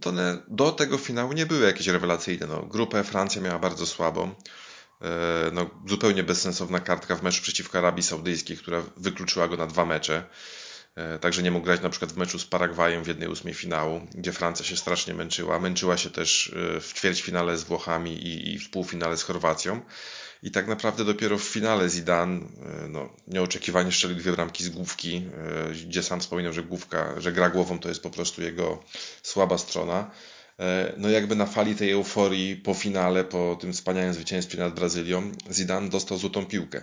[0.00, 2.46] to one do tego finału nie były jakieś rewelacyjne.
[2.46, 4.34] No, grupę Francja miała bardzo słabą.
[5.02, 9.84] E, no, zupełnie bezsensowna kartka w meczu przeciwko Arabii Saudyjskiej, która wykluczyła go na dwa
[9.84, 10.24] mecze.
[10.94, 14.00] E, także nie mógł grać na przykład w meczu z Paragwajem w jednej ósmej finału,
[14.14, 15.60] gdzie Francja się strasznie męczyła.
[15.60, 19.80] Męczyła się też e, w ćwierćfinale z Włochami i, i w półfinale z Chorwacją.
[20.42, 22.40] I tak naprawdę dopiero w finale Zidane
[22.88, 25.22] no, nieoczekiwanie strzelił dwie bramki z główki,
[25.86, 28.82] gdzie sam wspominał, że główka, że gra głową to jest po prostu jego
[29.22, 30.10] słaba strona.
[30.60, 35.32] E, no jakby na fali tej euforii po finale, po tym wspaniałym zwycięstwie nad Brazylią,
[35.52, 36.82] Zidane dostał złotą piłkę.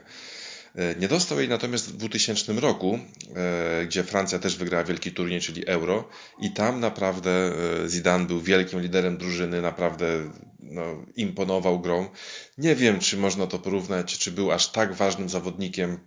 [0.76, 3.00] E, nie dostał jej natomiast w 2000 roku,
[3.36, 6.10] e, gdzie Francja też wygrała wielki turniej, czyli Euro
[6.42, 7.52] i tam naprawdę
[7.88, 12.10] Zidane był wielkim liderem drużyny, naprawdę no, imponował grą.
[12.58, 15.98] Nie wiem, czy można to porównać, czy był aż tak ważnym zawodnikiem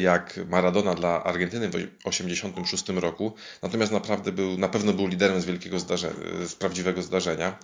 [0.00, 5.44] jak Maradona dla Argentyny w 1986 roku, natomiast naprawdę był, na pewno był liderem z
[5.44, 6.14] wielkiego zdarzenia,
[6.46, 7.58] z prawdziwego zdarzenia.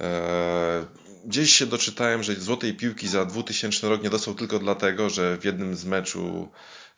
[0.00, 0.86] E,
[1.24, 5.44] gdzieś się doczytałem, że złotej piłki za 2000 rok nie dostał tylko dlatego, że w
[5.44, 6.48] jednym z meczu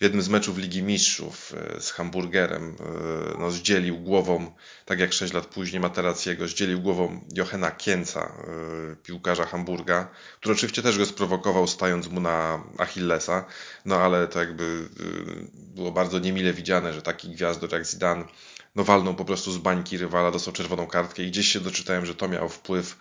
[0.00, 4.52] w jednym z meczów Ligi Mistrzów e, z Hamburgerem e, no, zdzielił głową,
[4.84, 8.32] tak jak 6 lat później Materaciego, zdzielił głową Jochena Kienca,
[9.02, 13.44] piłkarza Hamburga, który oczywiście też go sprowokował stając mu na Achillesa,
[13.84, 14.88] no ale to jakby
[15.54, 18.24] było bardzo niemile widziane, że taki gwiazdor jak Zidane
[18.74, 22.14] no walnął po prostu z bańki rywala, dostał czerwoną kartkę i gdzieś się doczytałem, że
[22.14, 22.96] to miało wpływ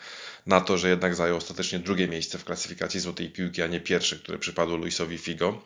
[0.45, 4.15] na to, że jednak zajął ostatecznie drugie miejsce w klasyfikacji złotej piłki, a nie pierwsze,
[4.15, 5.61] które przypadło Luisowi Figo.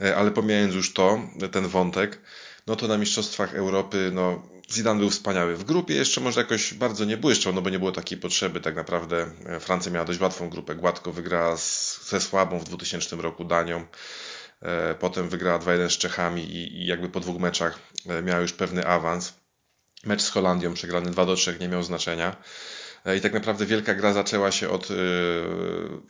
[0.00, 1.20] E, ale pomijając już to,
[1.52, 2.20] ten wątek,
[2.66, 4.42] no to na Mistrzostwach Europy, no
[4.72, 5.56] Zidane był wspaniały.
[5.56, 8.60] W grupie jeszcze może jakoś bardzo nie błyszczał, no bo nie było takiej potrzeby.
[8.60, 10.74] Tak naprawdę e, Francja miała dość łatwą grupę.
[10.74, 13.86] Gładko wygrała z, ze słabą w 2000 roku Danią.
[14.62, 17.78] E, potem wygrała 2-1 z Czechami i, jakby po dwóch meczach
[18.22, 19.34] miała już pewny awans.
[20.04, 22.36] Mecz z Holandią przegrany 2-3 nie miał znaczenia.
[23.06, 24.94] E, i tak naprawdę wielka gra zaczęła się od e,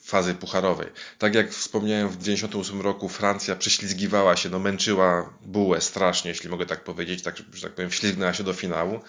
[0.01, 0.89] fazy pucharowej.
[1.19, 6.67] Tak jak wspomniałem, w 1998 roku Francja prześlizgiwała się, no męczyła bułę strasznie, jeśli mogę
[6.67, 9.01] tak powiedzieć, tak, że tak powiem, wślizgnęła się do finału.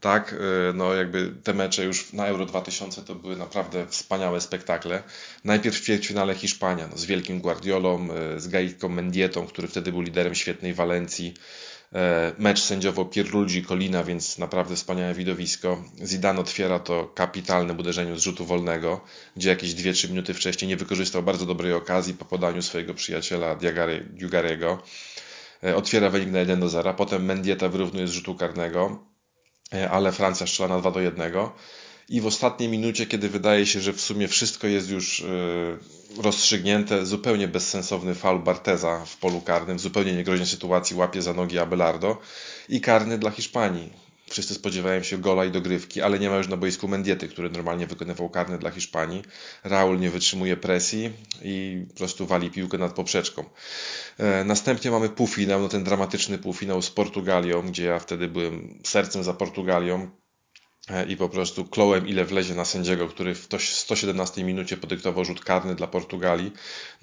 [0.00, 5.02] Tak, e, no jakby te mecze już na Euro 2000 to były naprawdę wspaniałe spektakle.
[5.44, 10.34] Najpierw w ćwierćfinale Hiszpania, no, z wielkim Guardiolą, z Gaiką Mendietą, który wtedy był liderem
[10.34, 11.34] świetnej Walencji.
[11.94, 15.84] E, mecz sędziowo Pierluigi Kolina, więc naprawdę wspaniałe widowisko.
[16.04, 19.00] Zidane otwiera to kapitalnym uderzeniem z rzutu wolnego,
[19.36, 23.56] gdzie jakieś 2-3 minuty wcześniej nie wykorzystał bardzo dobrej okazji po podaniu swojego przyjaciela
[24.16, 24.82] Diagarego.
[25.64, 29.04] E, otwiera wynik na 1 do 0, potem Mendieta wyrównuje z rzutu karnego,
[29.90, 31.32] ale Francja strzela na 2 do 1
[32.08, 37.06] i w ostatniej minucie, kiedy wydaje się, że w sumie wszystko jest już e, rozstrzygnięte,
[37.06, 42.16] zupełnie bezsensowny faul Barteza w polu karnym, w zupełnie niegroźnej sytuacji łapie za nogi Abelardo
[42.68, 44.07] i karny dla Hiszpanii.
[44.38, 47.86] Wszyscy spodziewają się gola i dogrywki, ale nie ma już na boisku Mendiety, który normalnie
[47.86, 49.22] wykonywał karny dla Hiszpanii.
[49.64, 51.12] Raul nie wytrzymuje presji
[51.42, 53.44] i po prostu wali piłkę nad poprzeczką.
[54.18, 59.22] E, następnie mamy półfinał, no ten dramatyczny półfinał z Portugalią, gdzie ja wtedy byłem sercem
[59.22, 60.10] za Portugalią.
[60.90, 65.44] E, i po prostu klołem ile wlezie na sędziego, który w 117 minucie podyktował rzut
[65.44, 66.52] karny dla Portugalii.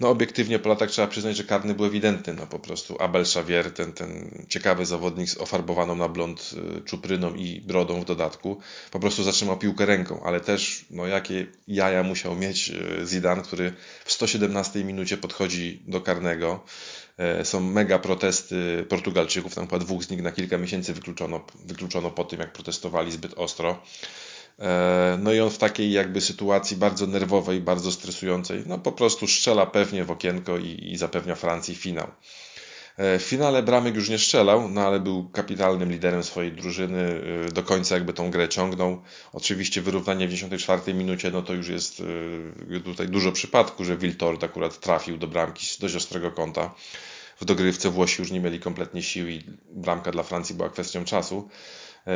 [0.00, 2.34] No obiektywnie po latach trzeba przyznać, że karny był ewidentny.
[2.34, 7.34] No po prostu Abel Xavier, ten, ten ciekawy zawodnik z ofarbowaną na blond e, czupryną
[7.34, 8.60] i brodą w dodatku,
[8.90, 13.72] po prostu zatrzymał piłkę ręką, ale też no jakie jaja musiał mieć e, Zidane, który
[14.04, 16.64] w 117 minucie podchodzi do karnego,
[17.44, 22.24] są mega protesty Portugalczyków, tam chyba dwóch z nich na kilka miesięcy wykluczono, wykluczono po
[22.24, 23.82] tym, jak protestowali zbyt ostro.
[24.58, 29.26] E, no i on w takiej jakby sytuacji bardzo nerwowej, bardzo stresującej, no po prostu
[29.26, 32.08] strzela pewnie w okienko i, i zapewnia Francji finał.
[32.96, 37.52] E, w finale bramek już nie strzelał, no ale był kapitalnym liderem swojej drużyny, e,
[37.52, 39.02] do końca jakby tą grę ciągnął.
[39.32, 42.02] Oczywiście wyrównanie w 94 minucie, no to już jest
[42.70, 46.74] e, tutaj dużo przypadków, że Wiltord akurat trafił do bramki z dość ostrego kąta.
[47.40, 51.48] W dogrywce Włosi już nie mieli kompletnie sił i bramka dla Francji była kwestią czasu.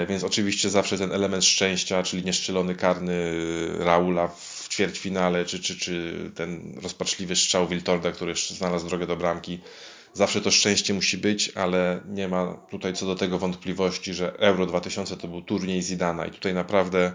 [0.09, 3.35] Więc oczywiście zawsze ten element szczęścia, czyli nieszczelony karny
[3.78, 9.61] Raula w ćwierćfinale, czy, czy, czy ten rozpaczliwy strzał Wiltorda, który znalazł drogę do bramki,
[10.12, 14.66] Zawsze to szczęście musi być, ale nie ma tutaj co do tego wątpliwości, że Euro
[14.66, 17.12] 2000 to był turniej Zidana i tutaj naprawdę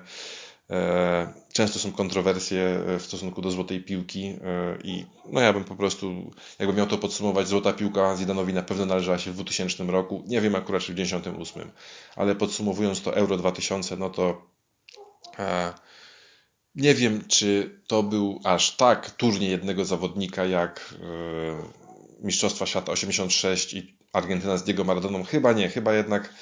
[0.69, 5.63] E, często są kontrowersje e, w stosunku do złotej piłki e, i no ja bym
[5.63, 9.83] po prostu, jakbym miał to podsumować, złota piłka Zidanowi na pewno należała się w 2000
[9.83, 11.71] roku, nie wiem akurat czy w 1998,
[12.15, 14.41] ale podsumowując to Euro 2000, no to
[16.75, 20.95] nie wiem, czy to był aż tak turniej jednego zawodnika jak
[22.19, 25.23] Mistrzostwa Świata 86 i Argentyna z Diego Maradoną.
[25.23, 26.33] Chyba nie, chyba jednak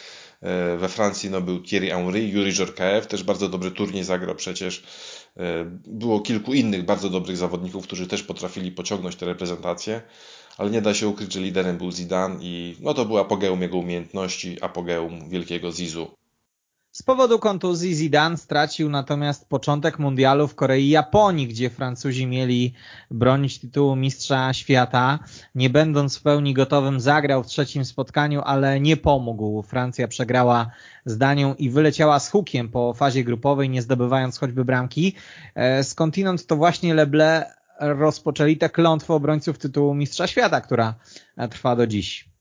[0.43, 4.83] E, we Francji no, był Thierry Henry, Yuri Jorkaev, też bardzo dobry turniej zagrał przecież.
[5.37, 10.01] E, było kilku innych bardzo dobrych zawodników, którzy też potrafili pociągnąć te reprezentacje,
[10.57, 13.77] ale nie da się ukryć, że liderem był Zidane i no, to był apogeum jego
[13.77, 16.11] umiejętności, apogeum wielkiego Zizu.
[16.95, 22.73] Z powodu kontuzji Zidane stracił natomiast początek mundialu w Korei i Japonii, gdzie Francuzi mieli
[23.11, 25.19] bronić tytułu mistrza świata.
[25.55, 29.61] Nie będąc w pełni gotowym zagrał w trzecim spotkaniu, ale nie pomógł.
[29.61, 30.71] Francja przegrała
[31.05, 35.15] z Danią i wyleciała z hukiem po fazie grupowej, nie zdobywając choćby bramki.
[35.55, 40.93] E, skądinąd to właśnie Leble rozpoczęli tę klątwę obrońców tytułu mistrza świata, która
[41.49, 42.32] trwa do dziś.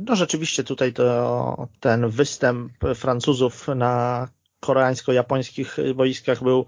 [0.00, 4.28] No rzeczywiście tutaj to, ten występ Francuzów na
[4.60, 6.66] koreańsko-japońskich wojskach był,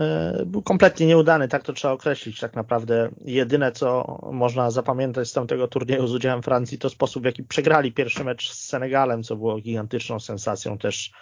[0.00, 2.40] e, był kompletnie nieudany, tak to trzeba określić.
[2.40, 7.26] Tak naprawdę jedyne, co można zapamiętać z tamtego turnieju z udziałem Francji, to sposób, w
[7.26, 11.12] jaki przegrali pierwszy mecz z Senegalem, co było gigantyczną sensacją też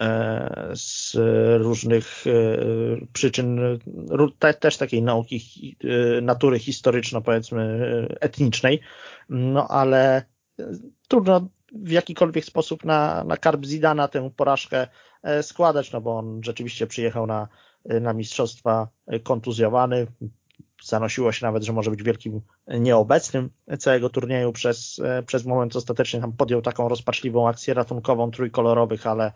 [0.00, 1.16] e, z
[1.58, 2.30] różnych e,
[3.12, 3.78] przyczyn,
[4.60, 5.76] też takiej nauki
[6.22, 7.78] natury historyczno powiedzmy
[8.20, 8.80] etnicznej,
[9.28, 10.33] no ale
[11.08, 14.88] trudno w jakikolwiek sposób na, na karb Zidana tę porażkę
[15.22, 17.48] e, składać, no bo on rzeczywiście przyjechał na,
[17.84, 18.88] na mistrzostwa
[19.22, 20.06] kontuzjowany.
[20.84, 26.20] Zanosiło się nawet, że może być wielkim nieobecnym całego turnieju przez, e, przez moment ostatecznie
[26.20, 29.32] tam podjął taką rozpaczliwą akcję ratunkową trójkolorowych, ale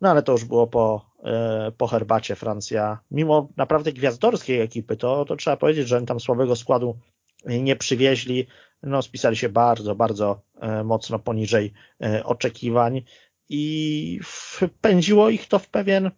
[0.00, 2.98] no ale to już było po, e, po herbacie Francja.
[3.10, 6.98] Mimo naprawdę gwiazdorskiej ekipy, to, to trzeba powiedzieć, że oni tam słabego składu
[7.46, 8.46] nie przywieźli
[8.82, 11.72] no, spisali się bardzo, bardzo e, mocno poniżej
[12.02, 13.02] e, oczekiwań
[13.48, 16.10] i wpędziło ich to w pewien,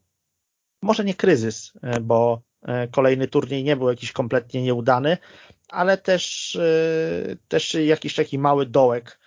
[0.82, 2.42] może nie kryzys, e, bo
[2.90, 5.18] kolejny turniej nie był jakiś kompletnie nieudany,
[5.68, 6.58] ale też,
[7.48, 9.20] też jakiś taki mały dołek,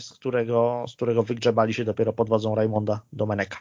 [0.00, 3.58] z którego, z którego wygrzebali się dopiero pod wodzą Raymonda Domeneka.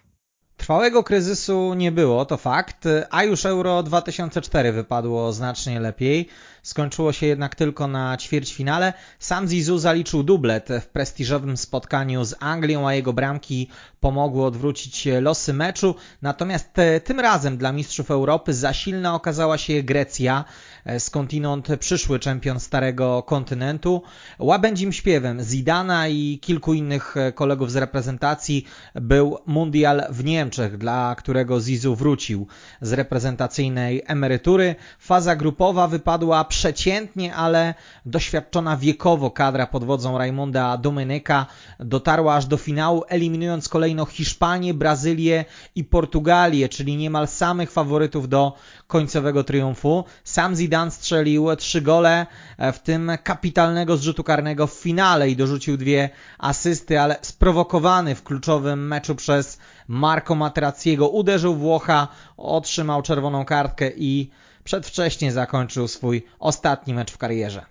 [0.57, 6.29] Trwałego kryzysu nie było, to fakt, a już Euro 2004 wypadło znacznie lepiej.
[6.63, 8.93] Skończyło się jednak tylko na ćwierćfinale.
[9.19, 15.53] Sam Zizou zaliczył dublet w prestiżowym spotkaniu z Anglią, a jego bramki pomogły odwrócić losy
[15.53, 15.95] meczu.
[16.21, 20.45] Natomiast e, tym razem dla mistrzów Europy za silna okazała się Grecja,
[20.85, 24.01] e, skądinąd przyszły czempion starego kontynentu.
[24.39, 31.15] Łabędzim śpiewem Zidana i kilku innych e, kolegów z reprezentacji był mundial w Niemczech, dla
[31.17, 32.47] którego Zizou wrócił
[32.81, 34.75] z reprezentacyjnej emerytury.
[34.99, 37.73] Faza grupowa wypadła przeciętnie, ale
[38.05, 41.45] doświadczona wiekowo kadra pod wodzą Raimonda Domenyka
[41.79, 45.45] dotarła aż do finału, eliminując kolejno Hiszpanię, Brazylię
[45.75, 48.53] i Portugalię, czyli niemal samych faworytów do
[48.87, 50.03] końcowego triumfu.
[50.23, 52.25] Sam Zidane strzelił trzy gole,
[52.57, 58.23] e, w tym kapitalnego zrzutu karnego w finale i dorzucił dwie asysty, ale sprowokowany w
[58.23, 64.29] kluczowym meczu przez Marco Matraciego uderzył Włocha, otrzymał czerwoną kartkę i
[64.63, 67.65] przedwcześnie zakończył swój ostatni mecz w karierze.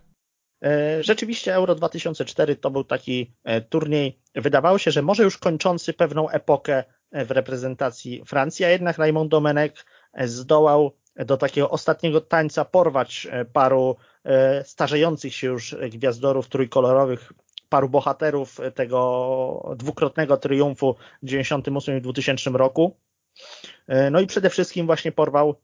[0.63, 5.93] E, rzeczywiście Euro 2004 to był taki e, turniej, wydawało się, że może już kończący
[5.93, 9.73] pewną epokę e, w reprezentacji Francji, a jednak Raymond Domenech
[10.25, 13.97] zdołał do takiego ostatniego tańca porwać paru
[14.65, 17.33] starzejących się już gwiazdorów trójkolorowych,
[17.69, 22.97] paru bohaterów tego dwukrotnego triumfu w 98 i 2000 roku.
[24.11, 25.57] No i przede wszystkim właśnie porwał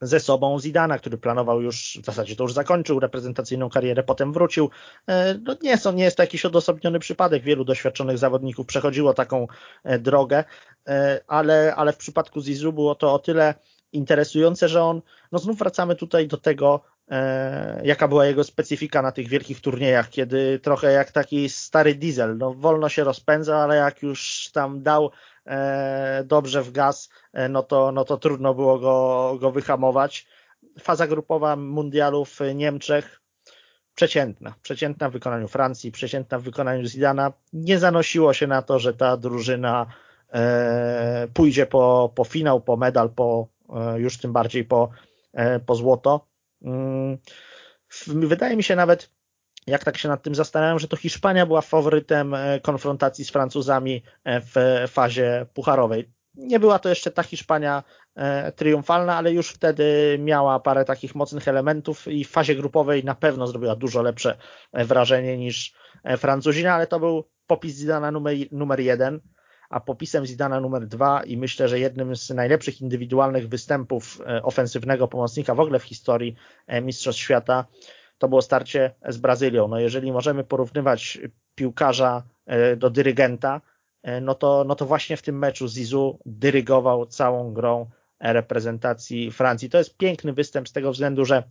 [0.00, 4.70] ze sobą Zidana, który planował już, w zasadzie to już zakończył reprezentacyjną karierę, potem wrócił.
[5.08, 7.42] E, no nie, są, nie jest to jakiś odosobniony przypadek.
[7.42, 9.46] Wielu doświadczonych zawodników przechodziło taką
[9.84, 10.44] e, drogę,
[10.88, 13.54] e, ale, ale w przypadku Zizu było to o tyle
[13.92, 16.80] interesujące, że on, no znów wracamy tutaj do tego,
[17.82, 22.54] jaka była jego specyfika na tych wielkich turniejach, kiedy trochę jak taki stary diesel, no
[22.54, 25.10] wolno się rozpędza, ale jak już tam dał
[26.24, 30.26] dobrze w gaz, e, no to, no to trudno było go, go wyhamować.
[30.80, 33.20] Faza grupowa mundialu w Niemczech
[33.94, 34.54] przeciętna.
[34.62, 37.32] Przeciętna w wykonaniu Francji, przeciętna w wykonaniu Zidana.
[37.52, 39.86] Nie zanosiło się na to, że ta drużyna
[40.32, 43.48] e, pójdzie po, po finał, po medal, po,
[43.96, 44.90] już tym bardziej po,
[45.66, 46.26] po złoto.
[46.62, 47.18] Mm,
[48.06, 49.10] wydaje mi się nawet,
[49.68, 54.02] jak tak się nad tym zastanawiam, że to Hiszpania była faworytem e, konfrontacji z Francuzami
[54.24, 54.54] e, w
[54.88, 56.10] fazie pucharowej.
[56.34, 57.82] nie była to jeszcze ta Hiszpania
[58.16, 63.14] e, triumfalna, ale już wtedy miała parę takich mocnych elementów i w fazie grupowej na
[63.14, 64.36] pewno zrobiła dużo lepsze
[64.72, 69.20] wrażenie niż e, Francuzina, ale to był popis Zidana numer, numer jeden,
[69.70, 75.54] a popisem Zidana numer dwa i myślę, że jednym z najlepszych indywidualnych występów ofensywnego pomocnika
[75.54, 76.36] w ogóle w historii
[76.82, 77.66] Mistrzostw Świata
[78.18, 79.68] to było starcie z Brazylią.
[79.68, 81.18] No jeżeli możemy porównywać
[81.54, 82.22] piłkarza
[82.76, 83.60] do dyrygenta,
[84.02, 87.90] E, no to, no to właśnie w tym meczu Zizu dyrygował całą grą
[88.20, 89.70] reprezentacji Francji.
[89.70, 91.42] To jest piękny występ z tego względu, że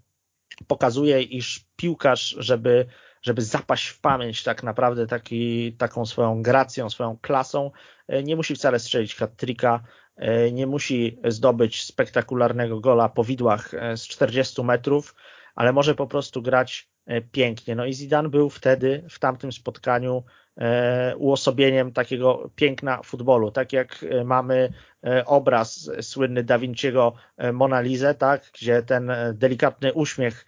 [0.68, 2.86] pokazuje, iż piłkarz, żeby,
[3.22, 7.72] żeby zapaść w pamięć tak naprawdę taki, taką swoją gracją, swoją klasą,
[8.07, 9.80] e, nie musi wcale strzelić hat-tricka,
[10.15, 15.15] e, nie musi zdobyć spektakularnego gola po widłach z 40 metrów,
[15.57, 16.89] ale może po prostu grać
[17.31, 17.75] pięknie.
[17.75, 20.23] No i Zidane był wtedy w tamtym spotkaniu
[20.57, 23.51] E, uosobieniem takiego piękna futbolu.
[23.51, 24.73] Tak jak e, mamy
[25.05, 27.11] e, obraz słynny Da Vinci'ego
[27.53, 30.45] Mona Lisa, tak, gdzie ten delikatny uśmiech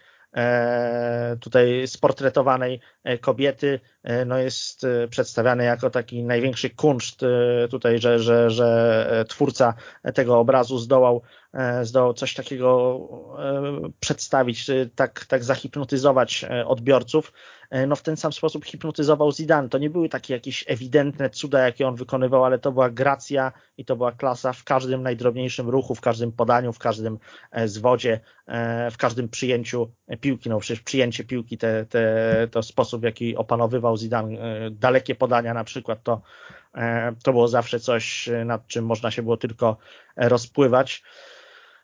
[1.40, 2.80] tutaj sportretowanej
[3.20, 3.80] kobiety
[4.26, 7.20] no jest przedstawiany jako taki największy kunszt
[7.70, 9.74] tutaj, że, że, że twórca
[10.14, 11.22] tego obrazu zdołał,
[11.82, 13.00] zdołał coś takiego
[14.00, 17.32] przedstawić, tak, tak zahipnotyzować odbiorców.
[17.70, 19.68] E, no w ten sam sposób hipnotyzował Zidane.
[19.68, 23.84] To nie były takie jakieś ewidentne cuda, jakie on wykonywał, ale to była gracja i
[23.84, 27.18] to była klasa w każdym najdrobniejszym ruchu, w każdym podaniu, w każdym
[27.50, 29.90] e, zwodzie, e, w każdym przyjęciu
[30.20, 30.48] piłki.
[30.48, 34.36] No przecież przyjęcie piłki, te, te, to sposób, w jaki opanowywał Zidane,
[34.70, 36.22] dalekie podania na przykład, to,
[37.22, 39.76] to było zawsze coś, nad czym można się było tylko
[40.16, 41.02] rozpływać.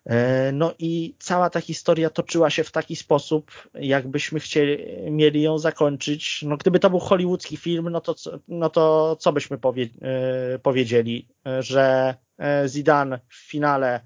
[0.06, 4.78] E, no i cała ta historia toczyła się w taki sposób, jakbyśmy chcieli,
[5.10, 6.42] mieli ją zakończyć.
[6.42, 8.14] No gdyby to był hollywoodzki film, no to,
[8.48, 11.28] no to co byśmy powie, e, powiedzieli,
[11.60, 14.00] że e, Zidane w finale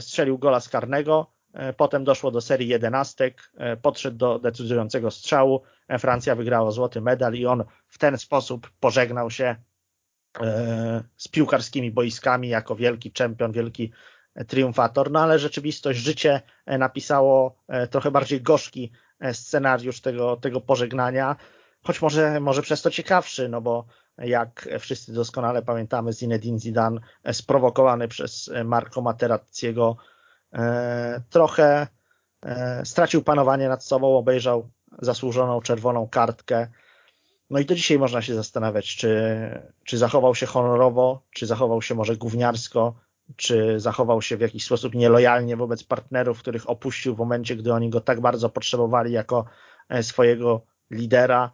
[0.00, 1.32] strzelił gola z karnego,
[1.76, 3.52] potem doszło do serii jedenastek,
[3.82, 5.62] podszedł do decydującego strzału,
[5.98, 9.56] Francja wygrała złoty medal i on w ten sposób pożegnał się
[11.16, 13.92] z piłkarskimi boiskami jako wielki czempion, wielki
[14.44, 20.60] triumfator, no ale rzeczywistość, życie e, napisało e, trochę bardziej gorzki e, scenariusz tego, tego
[20.60, 21.36] pożegnania,
[21.82, 23.86] choć może, może przez to ciekawszy, no bo
[24.18, 27.00] jak wszyscy doskonale pamiętamy, Zinedine Zidane
[27.32, 29.96] sprowokowany przez Marco Materazziego
[31.30, 31.86] trochę
[32.84, 36.68] stracił panowanie nad sobą, obejrzał zasłużoną czerwoną kartkę.
[37.50, 39.10] No i do dzisiaj można się zastanawiać, czy,
[39.84, 42.94] czy zachował się honorowo, czy zachował się może gówniarsko,
[43.36, 47.90] czy zachował się w jakiś sposób nielojalnie wobec partnerów, których opuścił w momencie, gdy oni
[47.90, 49.44] go tak bardzo potrzebowali jako
[49.88, 50.60] e, swojego
[50.90, 51.50] lidera.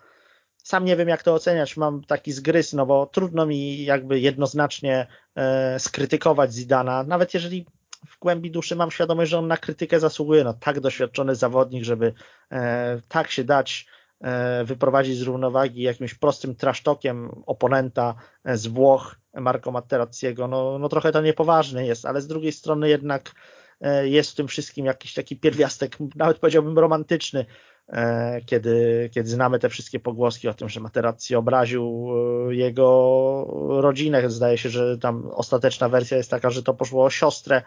[0.57, 1.77] Sam nie wiem, jak to oceniać.
[1.77, 7.67] Mam taki zgryz, no bo trudno mi jakby jednoznacznie e, skrytykować Zidana, nawet jeżeli
[8.07, 10.45] w głębi duszy mam świadomość, że on na krytykę zasługuje.
[10.45, 12.15] No tak doświadczony zawodnik, żeby
[12.53, 13.87] e, tak się dać
[14.65, 18.15] wyprowadzić z równowagi jakimś prostym trasztokiem oponenta
[18.45, 22.89] e, z Włoch, Marco Materazziego, no, no trochę to niepoważne jest, ale z drugiej strony
[22.89, 23.33] jednak
[23.81, 27.47] e, jest w tym wszystkim jakiś taki pierwiastek, nawet powiedziałbym romantyczny,
[27.89, 32.09] e, kiedy, kiedy znamy te wszystkie pogłoski o tym, że Materazzi obraził
[32.49, 34.31] e, jego rodzinę.
[34.31, 37.63] Zdaje się, że tam ostateczna wersja jest taka, że to poszło o siostrę.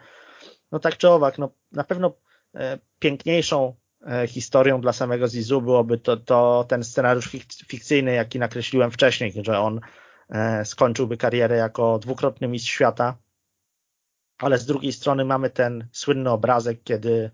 [0.72, 2.12] No tak czy owak, no na pewno
[2.98, 3.74] piękniejszą
[4.26, 7.30] historią dla samego Zizu byłoby to, to ten scenariusz
[7.68, 9.80] fikcyjny, jaki nakreśliłem wcześniej, że on
[10.28, 13.16] E, skończyłby karierę jako dwukrotny mistrz świata,
[14.38, 17.30] ale z drugiej strony mamy ten słynny obrazek, kiedy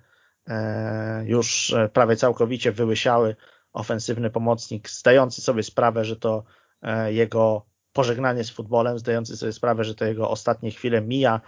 [0.48, 3.36] e, już prawie całkowicie wyłysiały
[3.72, 6.44] ofensywny pomocnik, zdający sobie sprawę, że to
[6.82, 11.40] e, jego pożegnanie z futbolem, zdający sobie sprawę, że to jego ostatnie chwile mija,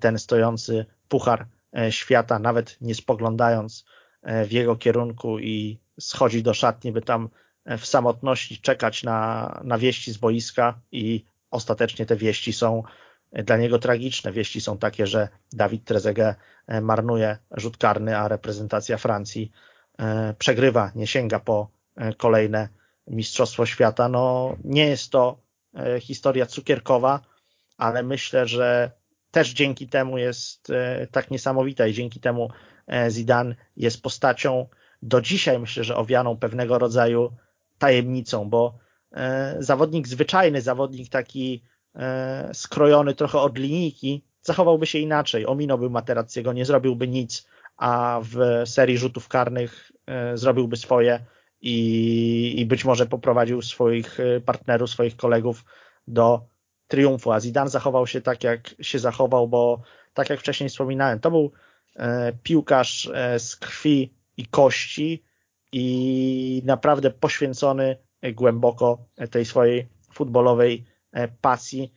[0.00, 1.46] ten stojący puchar
[1.90, 3.84] świata, nawet nie spoglądając
[4.22, 7.28] w jego kierunku i schodzi do szatni, by tam
[7.78, 12.82] w samotności czekać na, na wieści z boiska i ostatecznie te wieści są
[13.32, 14.32] dla niego tragiczne.
[14.32, 19.52] Wieści są takie, że Dawid Trezeguet e, marnuje rzut karny, a reprezentacja Francji
[19.98, 22.68] e, przegrywa, nie sięga po e, kolejne
[23.06, 24.08] Mistrzostwo Świata.
[24.08, 25.38] No, nie jest to
[26.00, 27.20] historia cukierkowa,
[27.76, 28.90] ale myślę, że
[29.38, 30.72] też dzięki temu jest
[31.12, 32.48] tak niesamowita i dzięki temu
[33.08, 34.66] Zidane jest postacią
[35.02, 37.32] do dzisiaj myślę, że owianą pewnego rodzaju
[37.78, 38.78] tajemnicą, bo
[39.12, 41.62] e, zawodnik zwyczajny, zawodnik taki
[41.94, 48.62] e, skrojony trochę od linijki, zachowałby się inaczej, ominąłby Materackiego, nie zrobiłby nic, a w
[48.68, 51.24] serii rzutów karnych e, zrobiłby swoje
[51.60, 55.64] i, i być może poprowadził swoich partnerów, swoich kolegów
[56.08, 56.46] do
[56.88, 59.82] triumfu, a Zidane zachował się tak, jak się zachował, bo
[60.14, 61.52] tak jak wcześniej wspominałem, to był
[61.96, 65.22] e, piłkarz e, z krwi i kości
[65.72, 67.96] i naprawdę poświęcony
[68.32, 68.98] głęboko
[69.30, 70.84] tej swojej futbolowej
[71.40, 71.94] pasji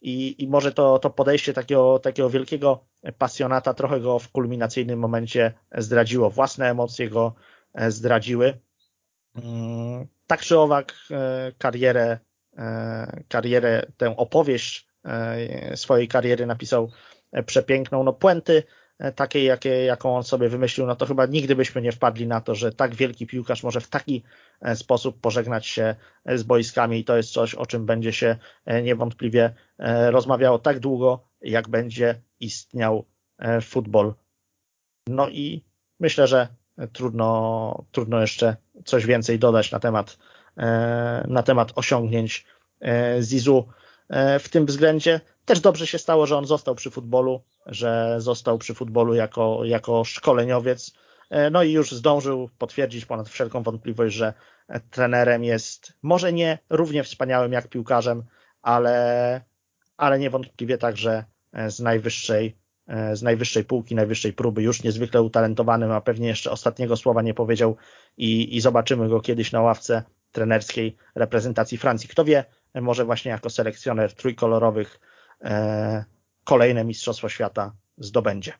[0.00, 2.84] i, i może to, to podejście takiego, takiego wielkiego
[3.18, 6.30] pasjonata trochę go w kulminacyjnym momencie zdradziło.
[6.30, 7.34] Własne emocje go
[7.88, 8.58] zdradziły.
[9.36, 10.94] Mm, tak czy owak
[11.58, 12.33] karierę E,
[13.28, 16.90] karierę, tę opowieść e, swojej kariery napisał
[17.32, 18.04] e, przepiękną.
[18.04, 18.62] No puenty
[19.14, 22.54] takiej, jakie, jaką on sobie wymyślił, no to chyba nigdy byśmy nie wpadli na to,
[22.54, 24.22] że tak wielki piłkarz może w taki
[24.74, 25.94] sposób pożegnać się
[26.26, 28.36] z boiskami i to jest coś, o czym będzie się
[28.82, 29.54] niewątpliwie
[30.10, 33.04] rozmawiało tak długo, jak będzie istniał
[33.62, 34.14] futbol.
[35.08, 35.64] No i
[36.00, 36.48] myślę, że
[36.92, 40.33] trudno, trudno jeszcze coś więcej dodać na temat E,
[41.28, 42.46] na temat osiągnięć
[42.80, 43.68] e, Zizu
[44.08, 45.20] e, w tym względzie.
[45.44, 50.04] Też dobrze się stało, że on został przy futbolu, że został przy futbolu jako, jako
[50.04, 50.94] szkoleniowiec.
[51.50, 54.34] No i już zdążył potwierdzić ponad wszelką wątpliwość, że
[54.90, 58.22] trenerem jest może nie równie wspaniałym jak piłkarzem,
[58.62, 59.40] ale,
[59.96, 61.24] ale niewątpliwie także
[61.68, 62.56] z najwyższej,
[63.12, 67.76] z najwyższej półki, najwyższej próby, już niezwykle utalentowanym, a pewnie jeszcze ostatniego słowa nie powiedział
[68.16, 70.02] i, i zobaczymy go kiedyś na ławce
[70.34, 72.08] trenerskiej reprezentacji Francji.
[72.08, 75.00] Kto wie, może właśnie jako selekcjoner trójkolorowych
[75.44, 76.04] e,
[76.44, 78.52] kolejne Mistrzostwo Świata zdobędzie.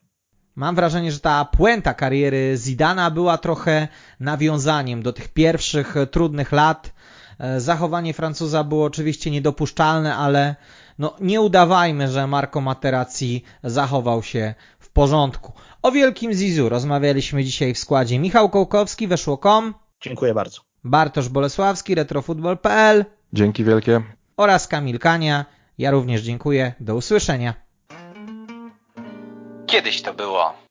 [0.57, 3.89] Mam wrażenie, że ta puenta kariery Zidana była trochę
[4.21, 6.93] nawiązaniem do tych pierwszych trudnych lat.
[7.39, 10.57] E, zachowanie Francuza było oczywiście niedopuszczalne, ale
[10.99, 15.53] no, nie udawajmy, że Marco Materazzi zachował się w porządku.
[15.83, 19.75] O wielkim Zizu rozmawialiśmy dzisiaj w składzie Michał Kołkowski, weszło.com.
[20.01, 20.74] Dziękuję bardzo.
[20.85, 23.05] Bartosz Bolesławski, retrofutbol.pl.
[23.33, 24.03] Dzięki wielkie.
[24.37, 25.45] Oraz Kamil Kania.
[25.79, 26.75] Ja również dziękuję.
[26.81, 27.55] Do usłyszenia.
[29.67, 30.55] Kiedyś to było.